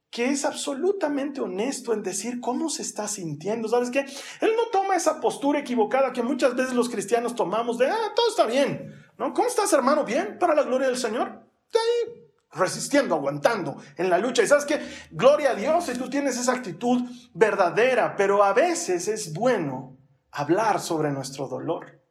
que 0.09 0.29
es 0.29 0.45
absolutamente 0.45 1.41
honesto 1.41 1.91
en 1.91 2.03
decir 2.03 2.39
cómo 2.39 2.69
se 2.69 2.83
está 2.83 3.07
sintiendo. 3.07 3.67
¿Sabes 3.67 3.89
qué? 3.89 4.01
Él 4.41 4.51
no 4.55 4.69
toma 4.71 4.95
esa 4.95 5.19
postura 5.19 5.59
equivocada 5.59 6.13
que 6.13 6.21
muchas 6.21 6.55
veces 6.55 6.73
los 6.73 6.89
cristianos 6.89 7.35
tomamos 7.35 7.79
de, 7.79 7.87
ah, 7.87 8.11
todo 8.15 8.29
está 8.29 8.45
bien. 8.45 8.93
¿No? 9.17 9.33
¿Cómo 9.33 9.47
estás, 9.47 9.73
hermano? 9.73 10.03
¿Bien? 10.03 10.37
¿Para 10.39 10.55
la 10.55 10.63
gloria 10.63 10.87
del 10.87 10.97
Señor? 10.97 11.47
De 11.71 11.79
ahí, 11.79 12.23
resistiendo, 12.51 13.15
aguantando 13.15 13.77
en 13.97 14.09
la 14.09 14.19
lucha. 14.19 14.43
Y 14.43 14.47
sabes 14.47 14.65
qué? 14.65 14.79
Gloria 15.11 15.51
a 15.51 15.55
Dios 15.55 15.85
si 15.85 15.93
tú 15.93 16.09
tienes 16.09 16.37
esa 16.37 16.53
actitud 16.53 17.01
verdadera, 17.33 18.15
pero 18.15 18.43
a 18.43 18.53
veces 18.53 19.07
es 19.07 19.33
bueno 19.33 19.97
hablar 20.31 20.79
sobre 20.79 21.11
nuestro 21.11 21.47
dolor. 21.47 22.02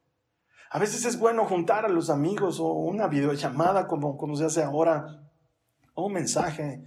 A 0.74 0.78
veces 0.78 1.04
es 1.04 1.18
bueno 1.18 1.44
juntar 1.44 1.84
a 1.84 1.90
los 1.90 2.08
amigos 2.08 2.58
o 2.58 2.64
una 2.64 3.06
videollamada 3.06 3.86
como, 3.86 4.16
como 4.16 4.36
se 4.36 4.46
hace 4.46 4.62
ahora, 4.62 5.22
o 5.92 6.06
un 6.06 6.14
mensaje. 6.14 6.82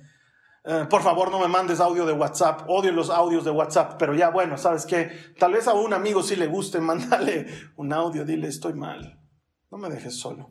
Eh, 0.64 0.88
por 0.90 1.04
favor, 1.04 1.30
no 1.30 1.40
me 1.40 1.48
mandes 1.48 1.80
audio 1.80 2.04
de 2.08 2.14
WhatsApp. 2.14 2.68
Odio 2.68 2.92
los 2.92 3.12
audios 3.12 3.46
de 3.46 3.52
WhatsApp, 3.52 3.98
pero 4.00 4.16
ya 4.16 4.32
bueno, 4.32 4.58
¿sabes 4.58 4.88
qué? 4.88 5.12
Tal 5.38 5.54
vez 5.54 5.68
a 5.68 5.76
un 5.76 5.94
amigo 5.94 6.24
sí 6.24 6.36
le 6.36 6.48
guste, 6.48 6.80
mándale 6.82 7.46
un 7.76 7.94
audio, 7.94 8.26
dile, 8.26 8.48
estoy 8.48 8.74
mal. 8.74 9.22
No 9.70 9.78
me 9.78 9.90
dejes 9.90 10.16
solo. 10.16 10.50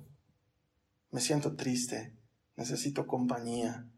Me 1.10 1.20
siento 1.20 1.56
triste. 1.56 2.16
Necesito 2.54 3.04
compañía. 3.04 3.88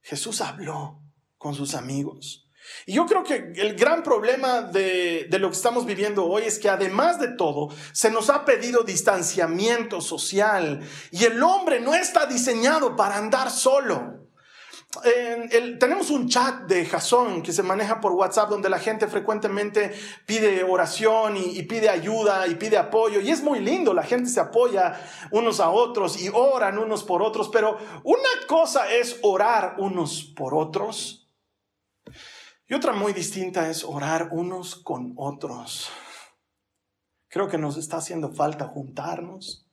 Jesús 0.00 0.40
habló 0.40 1.00
con 1.36 1.54
sus 1.54 1.76
amigos. 1.76 2.47
Y 2.86 2.94
yo 2.94 3.06
creo 3.06 3.22
que 3.24 3.52
el 3.56 3.74
gran 3.74 4.02
problema 4.02 4.62
de, 4.62 5.26
de, 5.28 5.38
lo 5.38 5.50
que 5.50 5.56
estamos 5.56 5.84
viviendo 5.84 6.24
hoy 6.24 6.44
es 6.44 6.58
que 6.58 6.68
además 6.68 7.18
de 7.18 7.28
todo, 7.28 7.68
se 7.92 8.10
nos 8.10 8.30
ha 8.30 8.44
pedido 8.44 8.82
distanciamiento 8.82 10.00
social 10.00 10.80
y 11.10 11.24
el 11.24 11.42
hombre 11.42 11.80
no 11.80 11.94
está 11.94 12.26
diseñado 12.26 12.96
para 12.96 13.16
andar 13.16 13.50
solo. 13.50 14.28
Tenemos 15.78 16.08
un 16.08 16.28
chat 16.28 16.62
de 16.62 16.86
Jason 16.86 17.42
que 17.42 17.52
se 17.52 17.62
maneja 17.62 18.00
por 18.00 18.12
WhatsApp 18.12 18.48
donde 18.48 18.70
la 18.70 18.78
gente 18.78 19.06
frecuentemente 19.06 19.92
pide 20.24 20.64
oración 20.64 21.36
y, 21.36 21.58
y, 21.58 21.62
pide 21.64 21.90
ayuda 21.90 22.46
y 22.46 22.54
pide 22.54 22.78
apoyo. 22.78 23.20
Y 23.20 23.30
es 23.30 23.42
muy 23.42 23.60
lindo, 23.60 23.92
la 23.92 24.02
gente 24.02 24.30
se 24.30 24.40
apoya 24.40 24.98
unos 25.30 25.60
a 25.60 25.68
otros 25.68 26.20
y 26.20 26.30
oran 26.32 26.78
unos 26.78 27.04
por 27.04 27.22
otros, 27.22 27.50
pero 27.50 27.76
una 28.02 28.46
cosa 28.46 28.90
es 28.90 29.18
orar 29.22 29.74
unos 29.76 30.24
por 30.24 30.54
otros 30.54 31.17
y 32.68 32.74
otra 32.74 32.92
muy 32.92 33.12
distinta 33.12 33.68
es 33.70 33.84
orar 33.84 34.28
unos 34.32 34.76
con 34.76 35.14
otros. 35.16 35.90
Creo 37.28 37.48
que 37.48 37.58
nos 37.58 37.76
está 37.76 37.96
haciendo 37.96 38.32
falta 38.32 38.66
juntarnos 38.66 39.68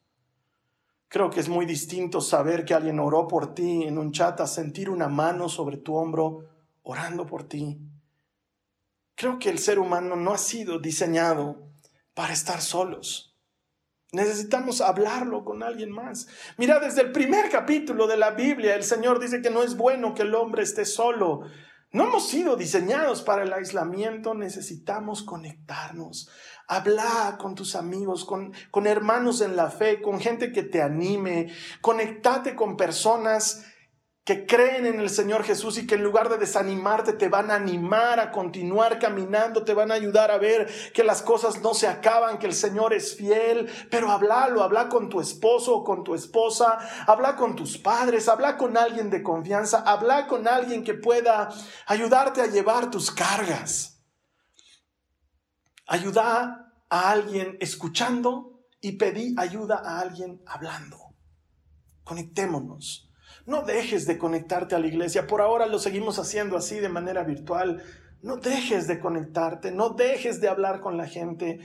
Creo 1.15 1.29
que 1.29 1.39
es 1.39 1.47
muy 1.47 1.65
distinto 1.65 2.19
saber 2.19 2.65
que 2.65 2.73
alguien 2.73 2.99
oró 2.99 3.25
por 3.25 3.53
ti 3.53 3.83
en 3.83 3.97
un 3.97 4.11
chat 4.11 4.45
sentir 4.47 4.89
una 4.89 5.07
mano 5.07 5.47
sobre 5.47 5.77
tu 5.77 5.95
hombro 5.95 6.49
orando 6.83 7.25
por 7.25 7.47
ti. 7.47 7.79
Creo 9.15 9.39
que 9.39 9.49
el 9.49 9.59
ser 9.59 9.79
humano 9.79 10.17
no 10.17 10.33
ha 10.33 10.37
sido 10.37 10.77
diseñado 10.77 11.69
para 12.13 12.33
estar 12.33 12.59
solos. 12.59 13.33
Necesitamos 14.11 14.81
hablarlo 14.81 15.45
con 15.45 15.63
alguien 15.63 15.89
más. 15.89 16.27
Mira, 16.57 16.79
desde 16.79 17.03
el 17.03 17.13
primer 17.13 17.49
capítulo 17.49 18.07
de 18.07 18.17
la 18.17 18.31
Biblia, 18.31 18.75
el 18.75 18.83
Señor 18.83 19.21
dice 19.21 19.41
que 19.41 19.49
no 19.49 19.63
es 19.63 19.77
bueno 19.77 20.13
que 20.13 20.23
el 20.23 20.35
hombre 20.35 20.63
esté 20.63 20.83
solo. 20.83 21.43
No 21.91 22.07
hemos 22.07 22.27
sido 22.27 22.57
diseñados 22.57 23.21
para 23.21 23.43
el 23.43 23.53
aislamiento, 23.53 24.33
necesitamos 24.33 25.23
conectarnos. 25.23 26.29
Habla 26.67 27.37
con 27.39 27.55
tus 27.55 27.75
amigos, 27.75 28.25
con, 28.25 28.53
con 28.71 28.87
hermanos 28.87 29.41
en 29.41 29.55
la 29.55 29.69
fe, 29.69 30.01
con 30.01 30.19
gente 30.19 30.51
que 30.51 30.63
te 30.63 30.81
anime. 30.81 31.53
Conectate 31.81 32.55
con 32.55 32.75
personas 32.75 33.65
que 34.25 34.47
creen 34.47 34.87
en 34.87 34.99
el 34.99 35.11
Señor 35.11 35.43
Jesús 35.43 35.77
y 35.77 35.85
que 35.85 35.95
en 35.95 36.03
lugar 36.03 36.29
de 36.29 36.39
desanimarte 36.39 37.13
te 37.13 37.29
van 37.29 37.51
a 37.51 37.55
animar 37.55 38.19
a 38.19 38.31
continuar 38.31 38.97
caminando, 38.97 39.63
te 39.63 39.75
van 39.75 39.91
a 39.91 39.93
ayudar 39.93 40.31
a 40.31 40.39
ver 40.39 40.67
que 40.95 41.03
las 41.03 41.21
cosas 41.21 41.61
no 41.61 41.75
se 41.75 41.87
acaban, 41.87 42.39
que 42.39 42.47
el 42.47 42.55
Señor 42.55 42.91
es 42.91 43.15
fiel, 43.15 43.69
pero 43.91 44.09
hablalo, 44.09 44.63
habla 44.63 44.89
con 44.89 45.09
tu 45.09 45.21
esposo 45.21 45.75
o 45.75 45.83
con 45.83 46.03
tu 46.03 46.15
esposa, 46.15 46.79
habla 47.05 47.35
con 47.35 47.55
tus 47.55 47.77
padres, 47.77 48.27
habla 48.27 48.57
con 48.57 48.75
alguien 48.77 49.11
de 49.11 49.21
confianza, 49.21 49.83
habla 49.85 50.25
con 50.25 50.47
alguien 50.47 50.83
que 50.83 50.95
pueda 50.95 51.49
ayudarte 51.85 52.41
a 52.41 52.47
llevar 52.47 52.89
tus 52.89 53.11
cargas. 53.11 54.01
Ayuda 55.85 56.73
a 56.89 57.11
alguien 57.11 57.57
escuchando 57.59 58.65
y 58.81 58.93
pedí 58.93 59.35
ayuda 59.37 59.83
a 59.85 59.99
alguien 59.99 60.41
hablando. 60.47 61.13
Conectémonos. 62.03 63.04
No 63.45 63.61
dejes 63.61 64.07
de 64.07 64.17
conectarte 64.17 64.75
a 64.75 64.79
la 64.79 64.87
iglesia. 64.87 65.27
Por 65.27 65.41
ahora 65.41 65.67
lo 65.67 65.79
seguimos 65.79 66.17
haciendo 66.17 66.57
así 66.57 66.79
de 66.79 66.89
manera 66.89 67.23
virtual. 67.23 67.83
No 68.21 68.37
dejes 68.37 68.87
de 68.87 68.99
conectarte, 68.99 69.71
no 69.71 69.89
dejes 69.89 70.41
de 70.41 70.49
hablar 70.49 70.81
con 70.81 70.97
la 70.97 71.07
gente. 71.07 71.59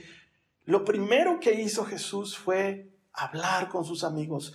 Lo 0.65 0.85
primero 0.85 1.39
que 1.39 1.59
hizo 1.59 1.85
Jesús 1.85 2.37
fue 2.37 2.91
hablar 3.13 3.67
con 3.69 3.83
sus 3.83 4.03
amigos. 4.03 4.53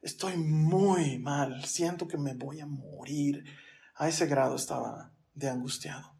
Estoy 0.00 0.36
muy 0.36 1.18
mal, 1.18 1.64
siento 1.64 2.08
que 2.08 2.16
me 2.16 2.34
voy 2.34 2.60
a 2.60 2.66
morir. 2.66 3.44
A 3.96 4.08
ese 4.08 4.26
grado 4.26 4.56
estaba 4.56 5.12
de 5.34 5.50
angustiado. 5.50 6.14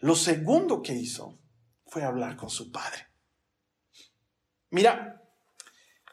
Lo 0.00 0.14
segundo 0.14 0.80
que 0.80 0.94
hizo 0.94 1.38
fue 1.86 2.04
hablar 2.04 2.36
con 2.36 2.48
su 2.48 2.70
padre. 2.70 3.08
Mira, 4.70 5.22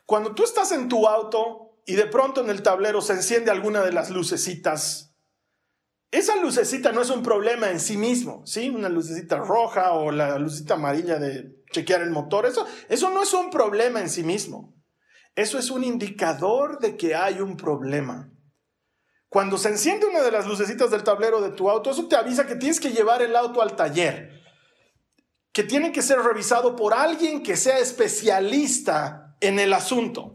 cuando 0.06 0.34
tú 0.34 0.44
estás 0.44 0.72
en 0.72 0.88
tu 0.88 1.08
auto 1.08 1.65
y 1.86 1.96
de 1.96 2.08
pronto 2.08 2.42
en 2.42 2.50
el 2.50 2.64
tablero 2.64 3.02
se 3.02 3.14
enciende 3.14 3.52
alguna 3.52 3.82
de 3.82 3.92
las 3.92 4.10
lucecitas, 4.10 5.16
esa 6.12 6.36
lucecita 6.38 6.92
no 6.92 7.02
es 7.02 7.10
un 7.10 7.24
problema 7.24 7.70
en 7.70 7.80
sí 7.80 7.98
mismo, 7.98 8.46
¿sí? 8.46 8.70
Una 8.70 8.90
lucecita 8.90 9.38
roja 9.38 9.92
o 9.94 10.12
la 10.12 10.40
lucecita 10.40 10.76
amarilla 10.76 11.20
de 11.20 11.64
chequear 11.72 12.02
el 12.02 12.12
motor, 12.12 12.46
eso, 12.46 12.66
eso 12.90 13.10
no 13.10 13.24
es 13.24 13.34
un 13.34 13.50
problema 13.50 14.00
en 14.00 14.10
sí 14.10 14.24
mismo. 14.24 14.74
Eso 15.36 15.60
es 15.60 15.70
un 15.70 15.84
indicador 15.84 16.80
de 16.80 16.96
que 16.96 17.16
hay 17.16 17.42
un 17.42 17.58
problema. 17.58 18.32
Cuando 19.28 19.58
se 19.58 19.68
enciende 19.68 20.06
una 20.06 20.22
de 20.22 20.32
las 20.32 20.48
lucecitas 20.48 20.90
del 20.92 21.04
tablero 21.04 21.42
de 21.42 21.50
tu 21.50 21.70
auto, 21.70 21.92
eso 21.92 22.08
te 22.08 22.16
avisa 22.16 22.48
que 22.48 22.56
tienes 22.56 22.80
que 22.80 22.92
llevar 22.92 23.22
el 23.22 23.36
auto 23.36 23.62
al 23.62 23.76
taller 23.76 24.36
que 25.56 25.64
tiene 25.64 25.94
que 25.94 26.02
ser 26.02 26.20
revisado 26.20 26.76
por 26.76 26.94
alguien 26.94 27.42
que 27.42 27.56
sea 27.56 27.80
especialista 27.80 29.38
en 29.40 29.58
el 29.58 29.72
asunto. 29.72 30.34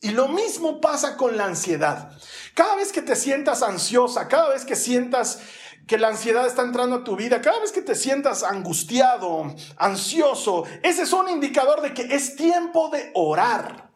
Y 0.00 0.10
lo 0.10 0.28
mismo 0.28 0.80
pasa 0.80 1.16
con 1.16 1.36
la 1.36 1.44
ansiedad. 1.44 2.10
Cada 2.54 2.76
vez 2.76 2.90
que 2.90 3.02
te 3.02 3.16
sientas 3.16 3.62
ansiosa, 3.62 4.28
cada 4.28 4.48
vez 4.48 4.64
que 4.64 4.74
sientas 4.74 5.40
que 5.86 5.98
la 5.98 6.08
ansiedad 6.08 6.46
está 6.46 6.62
entrando 6.62 6.96
a 6.96 7.04
tu 7.04 7.16
vida, 7.16 7.42
cada 7.42 7.60
vez 7.60 7.72
que 7.72 7.82
te 7.82 7.94
sientas 7.94 8.42
angustiado, 8.42 9.54
ansioso, 9.76 10.64
ese 10.82 11.02
es 11.02 11.12
un 11.12 11.28
indicador 11.28 11.82
de 11.82 11.92
que 11.92 12.02
es 12.14 12.36
tiempo 12.36 12.88
de 12.88 13.10
orar. 13.14 13.89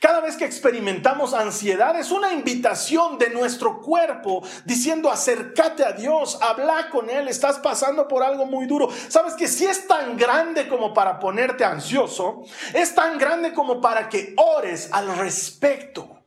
Cada 0.00 0.20
vez 0.20 0.36
que 0.36 0.44
experimentamos 0.44 1.34
ansiedad 1.34 1.98
es 1.98 2.10
una 2.10 2.32
invitación 2.32 3.18
de 3.18 3.30
nuestro 3.30 3.80
cuerpo 3.80 4.42
diciendo 4.64 5.10
acércate 5.10 5.84
a 5.84 5.92
Dios, 5.92 6.38
habla 6.40 6.88
con 6.90 7.10
Él, 7.10 7.28
estás 7.28 7.58
pasando 7.58 8.08
por 8.08 8.22
algo 8.22 8.46
muy 8.46 8.66
duro. 8.66 8.88
Sabes 9.08 9.34
que 9.34 9.48
si 9.48 9.66
es 9.66 9.86
tan 9.86 10.16
grande 10.16 10.68
como 10.68 10.94
para 10.94 11.18
ponerte 11.18 11.64
ansioso, 11.64 12.42
es 12.72 12.94
tan 12.94 13.18
grande 13.18 13.52
como 13.52 13.80
para 13.80 14.08
que 14.08 14.34
ores 14.36 14.88
al 14.92 15.16
respecto. 15.18 16.20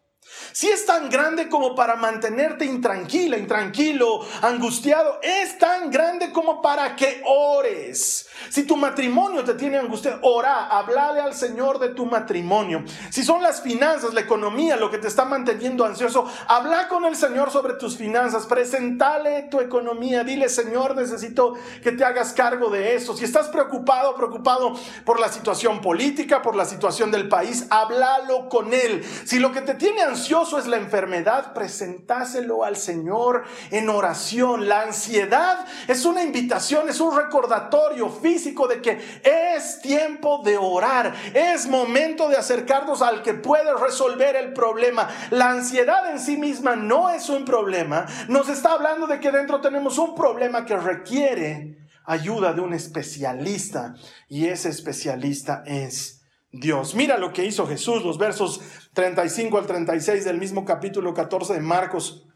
Si 0.52 0.70
es 0.70 0.86
tan 0.86 1.10
grande 1.10 1.50
como 1.50 1.76
para 1.76 1.96
mantenerte 1.96 2.66
intranquila, 2.66 3.38
intranquilo, 3.38 4.26
angustiado, 4.42 5.20
es 5.22 5.58
tan 5.58 5.90
grande 5.90 6.32
como 6.32 6.62
para 6.62 6.96
que 6.96 7.24
ores. 7.26 8.28
Si 8.50 8.64
tu 8.64 8.76
matrimonio 8.76 9.44
te 9.44 9.54
tiene 9.54 9.78
angustiado, 9.78 10.20
ora, 10.22 10.68
hablale 10.68 11.22
al 11.22 11.34
Señor 11.34 11.80
de 11.80 11.90
tu 11.90 12.06
matrimonio. 12.06 12.84
Si 13.10 13.24
son 13.24 13.42
las 13.42 13.62
finanzas, 13.62 14.14
la 14.14 14.22
economía, 14.22 14.76
lo 14.76 14.92
que 14.92 14.98
te 14.98 15.08
está 15.08 15.26
manteniendo 15.26 15.86
ansioso, 15.86 16.26
habla 16.48 16.88
con 16.88 17.06
el 17.06 17.16
Señor 17.16 17.52
sobre 17.52 17.74
tus 17.74 17.98
finanzas, 17.98 18.46
presentale 18.46 19.44
tu 19.44 19.60
economía, 19.60 20.24
dile, 20.24 20.50
Señor, 20.50 20.96
necesito 20.96 21.54
que 21.82 21.92
te 21.92 22.04
hagas 22.04 22.34
cargo 22.34 22.70
de 22.70 22.96
eso. 22.96 23.16
Si 23.16 23.24
estás 23.24 23.48
preocupado, 23.48 24.16
preocupado 24.16 24.74
por 25.06 25.20
la 25.20 25.30
situación 25.30 25.82
política, 25.82 26.42
por 26.42 26.56
la 26.56 26.66
situación 26.66 27.12
del 27.12 27.28
país, 27.28 27.68
háblalo 27.70 28.50
con 28.50 28.74
Él. 28.74 29.04
Si 29.26 29.40
lo 29.40 29.52
que 29.52 29.62
te 29.62 29.76
tiene 29.76 30.02
ansioso, 30.02 30.58
es 30.58 30.68
la 30.68 30.78
enfermedad, 30.78 31.54
presentáselo 31.54 32.64
al 32.64 32.76
Señor 32.76 33.44
en 33.72 33.90
oración. 33.90 34.68
La 34.68 34.82
ansiedad 34.82 35.66
es 35.88 36.06
una 36.06 36.24
invitación, 36.24 36.90
es 36.90 37.00
un 37.00 37.16
recordatorio 37.16 38.10
de 38.34 38.82
que 38.82 39.00
es 39.24 39.80
tiempo 39.82 40.42
de 40.44 40.58
orar, 40.58 41.14
es 41.34 41.68
momento 41.68 42.30
de 42.30 42.38
acercarnos 42.38 43.02
al 43.02 43.22
que 43.22 43.34
puede 43.34 43.74
resolver 43.76 44.36
el 44.36 44.54
problema. 44.54 45.08
La 45.30 45.50
ansiedad 45.50 46.12
en 46.12 46.20
sí 46.20 46.38
misma 46.38 46.76
no 46.76 47.10
es 47.10 47.30
un 47.30 47.46
problema, 47.46 48.06
nos 48.28 48.50
está 48.50 48.74
hablando 48.74 49.08
de 49.08 49.20
que 49.20 49.32
dentro 49.32 49.62
tenemos 49.62 49.98
un 49.98 50.16
problema 50.16 50.66
que 50.66 50.76
requiere 50.76 51.78
ayuda 52.06 52.54
de 52.54 52.62
un 52.62 52.74
especialista 52.74 53.96
y 54.28 54.48
ese 54.48 54.70
especialista 54.70 55.64
es 55.66 56.22
Dios. 56.52 56.96
Mira 56.96 57.18
lo 57.18 57.34
que 57.34 57.46
hizo 57.46 57.68
Jesús, 57.68 58.04
los 58.04 58.18
versos 58.18 58.62
35 58.94 59.58
al 59.58 59.68
36 59.68 60.26
del 60.26 60.38
mismo 60.38 60.66
capítulo 60.66 61.14
14 61.14 61.54
de 61.54 61.62
Marcos. 61.62 62.28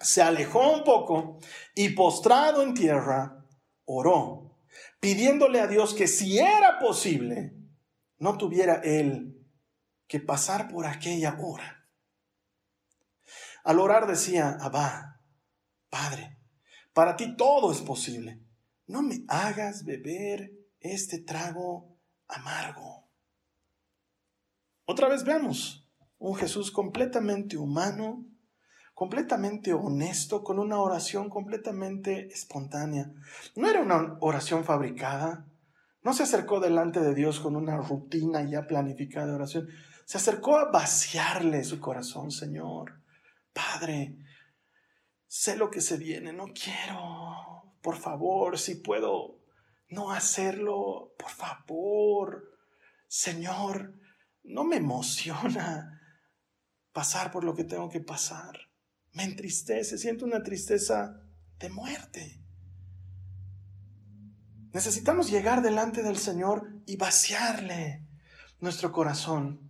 Se 0.00 0.22
alejó 0.22 0.72
un 0.72 0.84
poco 0.84 1.38
y 1.74 1.90
postrado 1.90 2.62
en 2.62 2.72
tierra, 2.72 3.44
oró, 3.84 4.49
pidiéndole 5.00 5.60
a 5.60 5.66
Dios 5.66 5.94
que 5.94 6.06
si 6.06 6.38
era 6.38 6.78
posible, 6.78 7.54
no 8.18 8.36
tuviera 8.36 8.76
él 8.84 9.36
que 10.06 10.20
pasar 10.20 10.68
por 10.68 10.86
aquella 10.86 11.38
hora. 11.40 11.88
Al 13.64 13.78
orar 13.78 14.06
decía, 14.06 14.58
Abba, 14.60 15.20
Padre, 15.88 16.38
para 16.92 17.16
ti 17.16 17.36
todo 17.36 17.72
es 17.72 17.80
posible. 17.80 18.40
No 18.86 19.02
me 19.02 19.24
hagas 19.28 19.84
beber 19.84 20.52
este 20.80 21.18
trago 21.18 21.96
amargo. 22.28 23.08
Otra 24.84 25.08
vez 25.08 25.24
veamos 25.24 25.88
un 26.18 26.34
Jesús 26.34 26.70
completamente 26.70 27.56
humano, 27.56 28.26
completamente 29.00 29.72
honesto, 29.72 30.44
con 30.44 30.58
una 30.58 30.78
oración 30.78 31.30
completamente 31.30 32.28
espontánea. 32.34 33.10
No 33.56 33.66
era 33.66 33.80
una 33.80 34.18
oración 34.20 34.62
fabricada, 34.62 35.46
no 36.02 36.12
se 36.12 36.24
acercó 36.24 36.60
delante 36.60 37.00
de 37.00 37.14
Dios 37.14 37.40
con 37.40 37.56
una 37.56 37.78
rutina 37.78 38.42
ya 38.42 38.66
planificada 38.66 39.28
de 39.28 39.36
oración, 39.36 39.68
se 40.04 40.18
acercó 40.18 40.58
a 40.58 40.70
vaciarle 40.70 41.64
su 41.64 41.80
corazón, 41.80 42.30
Señor. 42.30 43.00
Padre, 43.54 44.18
sé 45.26 45.56
lo 45.56 45.70
que 45.70 45.80
se 45.80 45.96
viene, 45.96 46.34
no 46.34 46.48
quiero 46.48 47.62
por 47.80 47.96
favor, 47.96 48.58
si 48.58 48.74
puedo 48.74 49.40
no 49.88 50.10
hacerlo, 50.12 51.14
por 51.18 51.30
favor, 51.30 52.58
Señor, 53.08 53.94
no 54.42 54.64
me 54.64 54.76
emociona 54.76 56.02
pasar 56.92 57.30
por 57.30 57.44
lo 57.44 57.54
que 57.54 57.64
tengo 57.64 57.88
que 57.88 58.00
pasar. 58.00 58.69
Me 59.20 59.26
entristece, 59.26 59.98
siento 59.98 60.24
una 60.24 60.42
tristeza 60.42 61.20
de 61.58 61.68
muerte. 61.68 62.40
Necesitamos 64.72 65.30
llegar 65.30 65.60
delante 65.60 66.02
del 66.02 66.16
Señor 66.16 66.66
y 66.86 66.96
vaciarle 66.96 68.06
nuestro 68.60 68.92
corazón. 68.92 69.68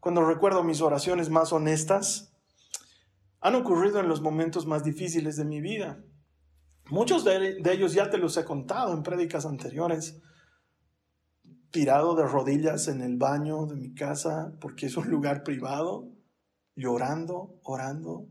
Cuando 0.00 0.24
recuerdo 0.24 0.64
mis 0.64 0.80
oraciones 0.80 1.30
más 1.30 1.52
honestas, 1.52 2.34
han 3.38 3.54
ocurrido 3.54 4.00
en 4.00 4.08
los 4.08 4.20
momentos 4.20 4.66
más 4.66 4.82
difíciles 4.82 5.36
de 5.36 5.44
mi 5.44 5.60
vida. 5.60 6.02
Muchos 6.90 7.22
de, 7.22 7.62
ellos 7.64 7.92
ya 7.92 8.10
te 8.10 8.18
los 8.18 8.36
he 8.36 8.44
contado 8.44 8.94
en 8.94 9.04
prédicas 9.04 9.46
anteriores. 9.46 10.18
Tirado 11.70 12.16
de 12.16 12.26
rodillas 12.26 12.88
en 12.88 13.00
el 13.00 13.16
baño 13.16 13.64
de 13.66 13.76
mi 13.76 13.94
casa 13.94 14.56
porque 14.60 14.86
es 14.86 14.96
un 14.96 15.08
lugar 15.08 15.44
privado, 15.44 16.08
llorando, 16.74 17.60
orando, 17.62 18.26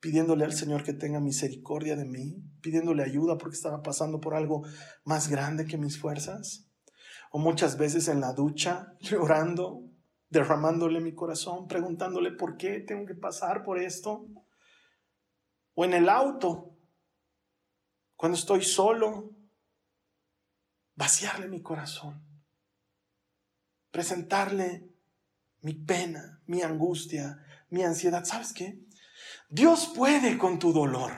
pidiéndole 0.00 0.44
al 0.44 0.52
Señor 0.52 0.84
que 0.84 0.92
tenga 0.92 1.20
misericordia 1.20 1.96
de 1.96 2.04
mí, 2.04 2.42
pidiéndole 2.60 3.02
ayuda 3.02 3.38
porque 3.38 3.56
estaba 3.56 3.82
pasando 3.82 4.20
por 4.20 4.34
algo 4.34 4.62
más 5.04 5.28
grande 5.28 5.66
que 5.66 5.78
mis 5.78 5.98
fuerzas. 5.98 6.66
O 7.30 7.38
muchas 7.38 7.76
veces 7.76 8.08
en 8.08 8.20
la 8.20 8.32
ducha, 8.32 8.94
llorando, 9.00 9.84
derramándole 10.30 11.00
mi 11.00 11.14
corazón, 11.14 11.66
preguntándole 11.66 12.32
por 12.32 12.56
qué 12.56 12.80
tengo 12.80 13.06
que 13.06 13.14
pasar 13.14 13.64
por 13.64 13.78
esto. 13.78 14.26
O 15.74 15.84
en 15.84 15.94
el 15.94 16.08
auto, 16.08 16.76
cuando 18.16 18.36
estoy 18.36 18.62
solo, 18.62 19.30
vaciarle 20.94 21.48
mi 21.48 21.62
corazón, 21.62 22.24
presentarle 23.90 24.88
mi 25.60 25.74
pena, 25.74 26.42
mi 26.46 26.62
angustia, 26.62 27.44
mi 27.70 27.82
ansiedad. 27.82 28.24
¿Sabes 28.24 28.52
qué? 28.52 28.87
Dios 29.48 29.92
puede 29.94 30.36
con 30.36 30.58
tu 30.58 30.72
dolor. 30.72 31.12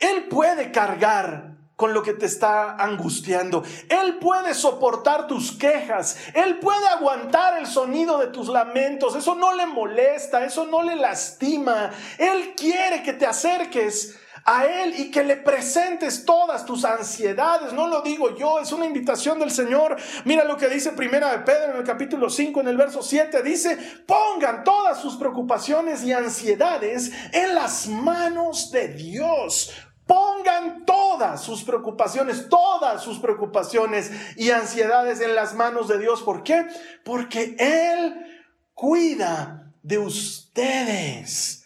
Él 0.00 0.28
puede 0.28 0.70
cargar 0.70 1.56
con 1.76 1.94
lo 1.94 2.02
que 2.02 2.12
te 2.12 2.26
está 2.26 2.76
angustiando. 2.76 3.64
Él 3.88 4.18
puede 4.18 4.54
soportar 4.54 5.26
tus 5.26 5.52
quejas. 5.52 6.16
Él 6.34 6.58
puede 6.58 6.86
aguantar 6.86 7.58
el 7.58 7.66
sonido 7.66 8.18
de 8.18 8.28
tus 8.28 8.48
lamentos. 8.48 9.16
Eso 9.16 9.34
no 9.34 9.54
le 9.54 9.66
molesta, 9.66 10.44
eso 10.44 10.66
no 10.66 10.82
le 10.82 10.94
lastima. 10.94 11.90
Él 12.18 12.54
quiere 12.54 13.02
que 13.02 13.14
te 13.14 13.26
acerques 13.26 14.18
a 14.44 14.64
Él 14.64 14.94
y 14.98 15.10
que 15.10 15.22
le 15.22 15.36
presentes 15.36 16.24
todas 16.24 16.64
tus 16.64 16.84
ansiedades. 16.84 17.72
No 17.72 17.86
lo 17.86 18.02
digo 18.02 18.36
yo, 18.36 18.58
es 18.58 18.72
una 18.72 18.86
invitación 18.86 19.38
del 19.38 19.50
Señor. 19.50 19.96
Mira 20.24 20.44
lo 20.44 20.56
que 20.56 20.68
dice 20.68 20.92
Primera 20.92 21.30
de 21.32 21.38
Pedro 21.40 21.72
en 21.72 21.78
el 21.78 21.84
capítulo 21.84 22.28
5, 22.28 22.60
en 22.60 22.68
el 22.68 22.76
verso 22.76 23.02
7. 23.02 23.42
Dice, 23.42 23.76
pongan 24.06 24.64
todas 24.64 25.00
sus 25.00 25.16
preocupaciones 25.16 26.02
y 26.02 26.12
ansiedades 26.12 27.12
en 27.32 27.54
las 27.54 27.86
manos 27.86 28.70
de 28.70 28.88
Dios. 28.88 29.72
Pongan 30.06 30.84
todas 30.84 31.42
sus 31.42 31.62
preocupaciones, 31.62 32.48
todas 32.48 33.02
sus 33.02 33.18
preocupaciones 33.20 34.10
y 34.36 34.50
ansiedades 34.50 35.20
en 35.20 35.34
las 35.34 35.54
manos 35.54 35.88
de 35.88 35.98
Dios. 35.98 36.22
¿Por 36.22 36.42
qué? 36.42 36.66
Porque 37.04 37.54
Él 37.58 38.26
cuida 38.74 39.72
de 39.82 39.98
ustedes. 39.98 41.61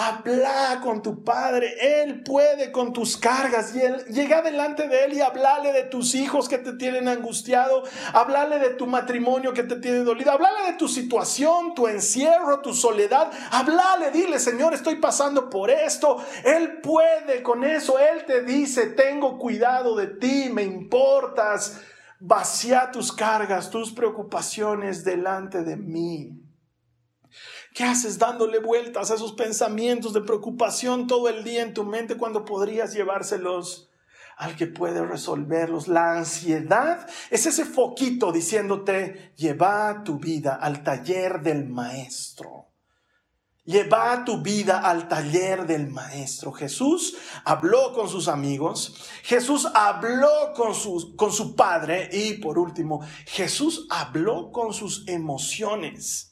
Habla 0.00 0.78
con 0.80 1.02
tu 1.02 1.24
padre, 1.24 1.74
Él 2.04 2.22
puede 2.22 2.70
con 2.70 2.92
tus 2.92 3.16
cargas 3.16 3.74
y 3.74 3.80
él, 3.80 4.04
llega 4.04 4.42
delante 4.42 4.86
de 4.86 5.04
Él 5.04 5.14
y 5.14 5.20
hablale 5.20 5.72
de 5.72 5.82
tus 5.82 6.14
hijos 6.14 6.48
que 6.48 6.58
te 6.58 6.74
tienen 6.74 7.08
angustiado, 7.08 7.82
hablale 8.12 8.60
de 8.60 8.70
tu 8.70 8.86
matrimonio 8.86 9.52
que 9.52 9.64
te 9.64 9.74
tiene 9.74 10.04
dolido, 10.04 10.30
hablale 10.30 10.70
de 10.70 10.78
tu 10.78 10.86
situación, 10.86 11.74
tu 11.74 11.88
encierro, 11.88 12.60
tu 12.60 12.74
soledad, 12.74 13.32
hablale, 13.50 14.12
dile 14.12 14.38
Señor, 14.38 14.72
estoy 14.72 15.00
pasando 15.00 15.50
por 15.50 15.68
esto, 15.68 16.24
Él 16.44 16.80
puede 16.80 17.42
con 17.42 17.64
eso, 17.64 17.98
Él 17.98 18.24
te 18.24 18.42
dice, 18.42 18.86
tengo 18.86 19.36
cuidado 19.36 19.96
de 19.96 20.06
ti, 20.06 20.48
me 20.52 20.62
importas, 20.62 21.80
vacía 22.20 22.92
tus 22.92 23.10
cargas, 23.10 23.68
tus 23.68 23.90
preocupaciones 23.90 25.02
delante 25.02 25.64
de 25.64 25.76
mí. 25.76 26.47
¿Qué 27.78 27.84
haces 27.84 28.18
dándole 28.18 28.58
vueltas 28.58 29.12
a 29.12 29.14
esos 29.14 29.34
pensamientos 29.34 30.12
de 30.12 30.20
preocupación 30.20 31.06
todo 31.06 31.28
el 31.28 31.44
día 31.44 31.62
en 31.62 31.74
tu 31.74 31.84
mente 31.84 32.16
cuando 32.16 32.44
podrías 32.44 32.92
llevárselos 32.92 33.88
al 34.36 34.56
que 34.56 34.66
puede 34.66 35.06
resolverlos? 35.06 35.86
La 35.86 36.18
ansiedad 36.18 37.08
es 37.30 37.46
ese 37.46 37.64
foquito 37.64 38.32
diciéndote, 38.32 39.32
lleva 39.36 40.02
tu 40.02 40.18
vida 40.18 40.56
al 40.56 40.82
taller 40.82 41.40
del 41.40 41.68
maestro. 41.68 42.66
Lleva 43.64 44.24
tu 44.24 44.42
vida 44.42 44.80
al 44.80 45.06
taller 45.06 45.64
del 45.64 45.86
maestro. 45.86 46.50
Jesús 46.50 47.16
habló 47.44 47.92
con 47.92 48.08
sus 48.08 48.26
amigos, 48.26 48.96
Jesús 49.22 49.68
habló 49.72 50.52
con 50.56 50.74
su, 50.74 51.14
con 51.14 51.30
su 51.30 51.54
padre 51.54 52.10
y 52.10 52.38
por 52.38 52.58
último, 52.58 53.02
Jesús 53.26 53.86
habló 53.88 54.50
con 54.50 54.72
sus 54.72 55.06
emociones. 55.06 56.27